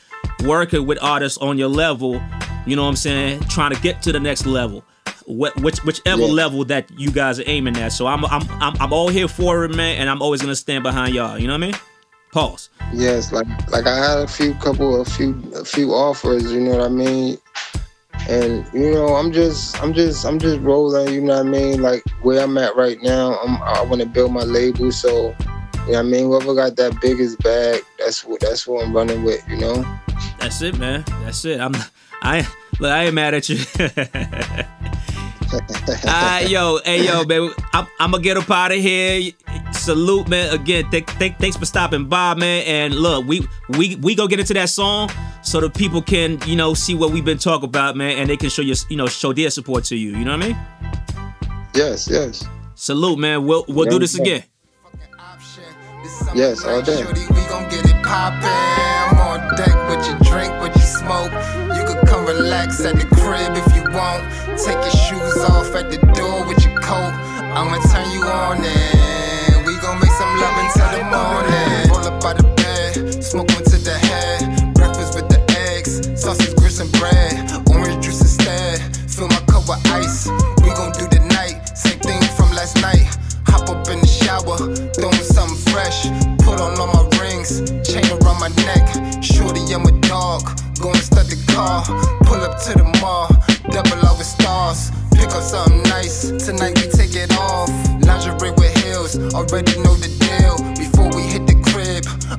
working 0.46 0.86
with 0.86 0.98
artists 1.02 1.38
on 1.40 1.58
your 1.58 1.70
level. 1.70 2.22
You 2.66 2.78
know 2.78 2.84
what 2.84 2.90
I'm 2.90 2.96
saying? 2.96 3.42
Trying 3.50 3.74
to 3.74 3.82
get 3.82 4.02
to 4.04 4.14
the 4.14 4.20
next 4.20 4.46
level. 4.46 4.84
Wh- 5.30 5.56
Which, 5.62 5.78
whichever 5.86 6.24
Yeah. 6.24 6.28
level 6.28 6.66
that 6.66 6.90
you 6.98 7.12
guys 7.12 7.40
are 7.40 7.44
aiming 7.46 7.78
at, 7.78 7.94
so 7.94 8.08
I'm, 8.08 8.26
I'm 8.26 8.42
I'm 8.60 8.76
I'm 8.82 8.92
all 8.92 9.10
here 9.10 9.28
for 9.28 9.64
it, 9.64 9.76
man, 9.76 9.98
and 9.98 10.10
I'm 10.10 10.22
always 10.24 10.42
gonna 10.42 10.56
stand 10.56 10.82
behind 10.84 11.14
y'all. 11.14 11.38
You 11.38 11.46
know 11.48 11.54
what 11.54 11.64
I 11.64 11.68
mean? 11.68 11.76
Pause. 12.32 12.70
Yes, 12.94 13.32
like 13.32 13.48
like 13.70 13.86
I 13.86 13.96
had 13.96 14.18
a 14.20 14.28
few 14.28 14.56
couple 14.56 15.02
a 15.02 15.06
few 15.06 15.40
a 15.56 15.64
few 15.64 15.92
offers, 15.94 16.52
you 16.52 16.60
know 16.62 16.78
what 16.78 16.86
I 16.86 16.90
mean? 16.90 17.38
And 18.28 18.66
you 18.74 18.92
know, 18.92 19.16
I'm 19.16 19.32
just 19.32 19.80
I'm 19.84 19.94
just 19.94 20.26
I'm 20.26 20.40
just 20.40 20.60
rolling, 20.62 21.14
you 21.14 21.22
know 21.22 21.38
what 21.38 21.46
I 21.46 21.50
mean? 21.50 21.82
Like 21.82 22.04
where 22.24 22.42
I'm 22.44 22.58
at 22.58 22.76
right 22.76 22.98
now, 23.02 23.38
I'm 23.40 23.62
I 23.62 23.82
want 23.84 24.02
to 24.02 24.08
build 24.08 24.32
my 24.34 24.44
label, 24.44 24.92
so 24.92 25.10
you 25.86 25.94
know 25.94 25.94
what 25.94 25.98
I 25.98 26.02
mean, 26.04 26.26
whoever 26.26 26.56
got 26.56 26.76
that 26.78 27.00
biggest 27.02 27.38
bag, 27.40 27.82
that's 28.00 28.24
what 28.26 28.40
that's 28.42 28.66
what 28.68 28.84
I'm 28.86 28.96
running 28.96 29.24
with, 29.24 29.48
you 29.48 29.58
know? 29.58 30.00
That's 30.40 30.62
it, 30.64 30.78
man. 30.80 31.04
That's 31.24 31.46
it. 31.46 31.60
I'm 31.60 31.74
I 32.24 32.48
look, 32.80 32.92
I 32.92 33.06
ain't 33.06 33.14
mad 33.14 33.34
at 33.36 33.48
you. 33.50 33.58
Alright, 35.52 36.50
yo, 36.50 36.80
hey 36.86 37.06
yo, 37.06 37.24
man. 37.24 37.52
I'm, 37.74 37.88
I'm 38.00 38.12
gonna 38.12 38.24
get 38.24 38.38
up 38.38 38.50
out 38.52 38.72
of 38.72 38.78
here. 38.78 39.32
Salute, 39.72 40.28
man. 40.28 40.54
Again, 40.54 40.90
th- 40.92 41.06
th- 41.18 41.36
thanks 41.40 41.58
for 41.58 41.66
stopping 41.66 42.06
by, 42.06 42.36
man. 42.36 42.64
And 42.66 42.94
look, 42.96 43.26
we 43.26 43.48
we 43.70 43.96
we 43.96 44.16
go 44.16 44.28
get 44.28 44.40
into 44.40 44.54
that 44.54 44.70
song 44.70 45.10
so 45.42 45.60
the 45.60 45.70
people 45.70 46.02
can, 46.02 46.40
you 46.46 46.56
know, 46.56 46.74
see 46.74 46.94
what 46.94 47.12
we've 47.12 47.26
been 47.26 47.38
talking 47.38 47.68
about, 47.68 47.96
man, 47.96 48.18
and 48.18 48.30
they 48.30 48.38
can 48.38 48.50
show 48.50 48.62
you, 48.62 48.76
you 48.90 48.98
know, 48.98 49.08
show 49.08 49.34
their 49.34 49.50
support 49.50 49.86
to 49.86 49.96
you. 49.96 50.12
You 50.12 50.26
know 50.26 50.38
what 50.38 50.44
I 50.44 50.48
mean? 50.50 50.58
Yes, 51.74 52.08
yes. 52.10 52.46
Salute, 52.76 53.18
man. 53.20 53.46
We'll 53.46 53.66
we'll 53.68 53.90
do 53.90 54.00
this 54.00 54.18
again. 54.20 54.44
Yes, 56.36 56.64
all 56.64 56.82
day. 56.82 57.02
Shorty, 57.02 57.22
we 57.22 57.42
gon' 57.48 57.70
get 57.70 57.86
it 57.86 58.04
poppin'. 58.04 58.50
I'm 58.50 59.18
on 59.20 59.56
deck 59.56 59.76
with 59.90 60.06
your 60.08 60.18
drink, 60.20 60.62
with 60.62 60.76
your 60.76 60.86
smoke. 60.86 61.32
You 61.76 61.84
could 61.86 62.08
come 62.08 62.26
relax 62.26 62.84
at 62.86 62.96
the 62.96 63.06
crib 63.16 63.56
if 63.58 63.76
you 63.76 63.84
want. 63.92 64.24
Take 64.66 64.76
your 64.76 64.92
shoes 64.92 65.38
off 65.46 65.74
at 65.74 65.90
the 65.90 65.98
door 66.14 66.46
with 66.46 66.64
your 66.66 66.76
coat. 66.82 67.14
I'ma 67.56 67.80
turn 67.88 68.12
you 68.12 68.22
on 68.24 68.60
and 68.60 69.66
we 69.66 69.78
gon' 69.80 70.00
make 70.00 70.12
some 70.12 70.36
love 70.36 70.58
until 70.60 70.90
the 71.00 71.04
morning. 71.08 71.88
Roll 71.88 72.04
up 72.04 72.24
out 72.26 72.44
of 72.44 72.56
bed, 72.58 73.24
smoke 73.24 73.48
one 73.56 73.64
to 73.64 73.78
the 73.78 73.98
head. 73.98 74.76
Breakfast 74.76 75.16
with 75.16 75.30
the 75.30 75.40
eggs, 75.72 76.04
sausage, 76.20 76.54
grits, 76.58 76.82
and 76.82 76.92
bread. 77.00 77.40
Orange 77.72 78.04
juice 78.04 78.20
instead. 78.20 78.84
Fill 79.08 79.30
my 79.30 79.40
cup 79.48 79.64
with 79.64 79.80
ice. 79.96 80.28
We 80.60 80.76
gon' 80.76 80.92
do 80.92 81.08
the 81.08 81.24
night, 81.32 81.64
same 81.78 82.00
thing 82.00 82.22
from 82.36 82.52
last 82.52 82.82
night. 82.82 83.08
Hop 83.48 83.70
up 83.70 83.88
in 83.88 84.02
the 84.02 84.08
shower, 84.08 84.60
throwing 84.92 85.24
something 85.24 85.56
fresh. 85.72 86.12
Put 86.44 86.60
on 86.60 86.76
all 86.76 86.92
my 86.92 87.08
rings, 87.18 87.64
chain 87.88 88.04
around 88.12 88.44
my 88.44 88.52
neck. 88.68 89.24
Shorty, 89.24 89.64
I'm 89.72 89.88
a 89.88 89.96
dog. 90.04 90.44
Go 90.84 90.92
and 90.92 91.00
start 91.00 91.32
the 91.32 91.40
car. 91.48 91.84
Pull 92.28 92.44
up 92.44 92.60
to 92.68 92.76
the 92.76 92.84
mall, 93.00 93.28
double 93.70 94.06
over 94.08 94.24
stars. 94.24 94.92
Pick 95.14 95.30
up 95.30 95.44
something 95.44 95.84
nice. 95.84 96.32
Tonight 96.46 96.78
we 96.80 96.90
take 96.90 97.16
it 97.16 97.32
off. 97.38 97.70
Lingerie 98.02 98.52
with 98.58 98.76
heels, 98.84 99.18
already 99.34 99.78
know 99.82 99.96
the 99.96 100.10
deal. 100.20 100.56
Before 100.76 101.10
we 101.16 101.24
hit 101.24 101.49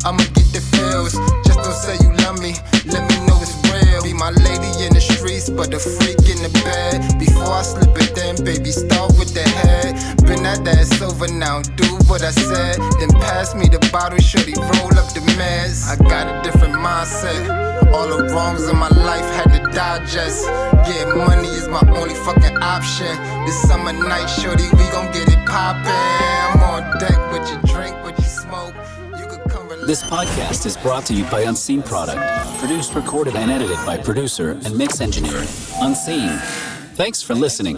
I'ma 0.05 0.25
get 0.37 0.49
the 0.53 0.63
feels. 0.73 1.15
Just 1.45 1.61
don't 1.61 1.75
say 1.75 1.97
you 2.01 2.13
love 2.25 2.41
me, 2.41 2.55
let 2.87 3.05
me 3.09 3.17
know 3.27 3.39
it's 3.43 3.57
real. 3.69 4.03
Be 4.03 4.13
my 4.13 4.31
lady 4.31 4.71
in 4.85 4.95
the 4.95 5.01
streets, 5.01 5.51
but 5.51 5.75
a 5.75 5.79
freak 5.79 6.21
in 6.29 6.41
the 6.43 6.53
bed. 6.65 7.19
Before 7.19 7.53
I 7.53 7.63
slip 7.63 7.97
it, 7.97 8.15
then 8.15 8.37
baby, 8.45 8.71
start 8.71 9.13
with 9.19 9.35
the 9.35 9.43
head. 9.43 9.97
Been 10.25 10.47
at 10.47 10.65
that 10.65 10.81
over 11.03 11.29
now, 11.29 11.63
do 11.77 11.87
what 12.07 12.23
I 12.23 12.31
said. 12.31 12.79
Then 12.99 13.11
pass 13.21 13.55
me 13.55 13.69
the 13.69 13.79
bottle, 13.93 14.19
shorty, 14.19 14.55
roll 14.55 14.95
up 14.99 15.13
the 15.13 15.23
mess. 15.37 15.89
I 15.91 15.97
got 15.97 16.29
a 16.29 16.43
different 16.43 16.75
mindset. 16.75 17.93
All 17.93 18.07
the 18.09 18.33
wrongs 18.33 18.69
in 18.69 18.77
my 18.77 18.89
life 18.89 19.27
had 19.35 19.51
to 19.53 19.71
digest. 19.73 20.47
Getting 20.87 21.19
money 21.19 21.49
is 21.49 21.69
my 21.69 21.83
only 21.97 22.15
fucking 22.15 22.57
option. 22.63 23.13
This 23.45 23.61
summer 23.63 23.93
night, 23.93 24.29
shorty, 24.29 24.65
we 24.73 24.85
gon' 24.95 25.11
get 25.13 25.29
it 25.29 25.43
poppin'. 25.47 25.91
I'm 25.91 26.63
on 26.63 26.99
deck 26.99 27.19
with 27.33 27.49
your 27.51 27.61
drink, 27.63 27.97
with 28.05 28.19
your 28.19 28.29
smoke. 28.29 28.75
This 29.91 30.05
podcast 30.05 30.67
is 30.67 30.77
brought 30.77 31.05
to 31.07 31.15
you 31.15 31.25
by 31.25 31.41
Unseen 31.41 31.83
Product, 31.83 32.21
produced, 32.61 32.95
recorded, 32.95 33.35
and 33.35 33.51
edited 33.51 33.77
by 33.85 33.97
producer 33.97 34.53
and 34.65 34.79
mix 34.79 35.01
engineer 35.01 35.45
Unseen. 35.81 36.39
Thanks 36.95 37.23
for 37.23 37.35
listening. 37.35 37.77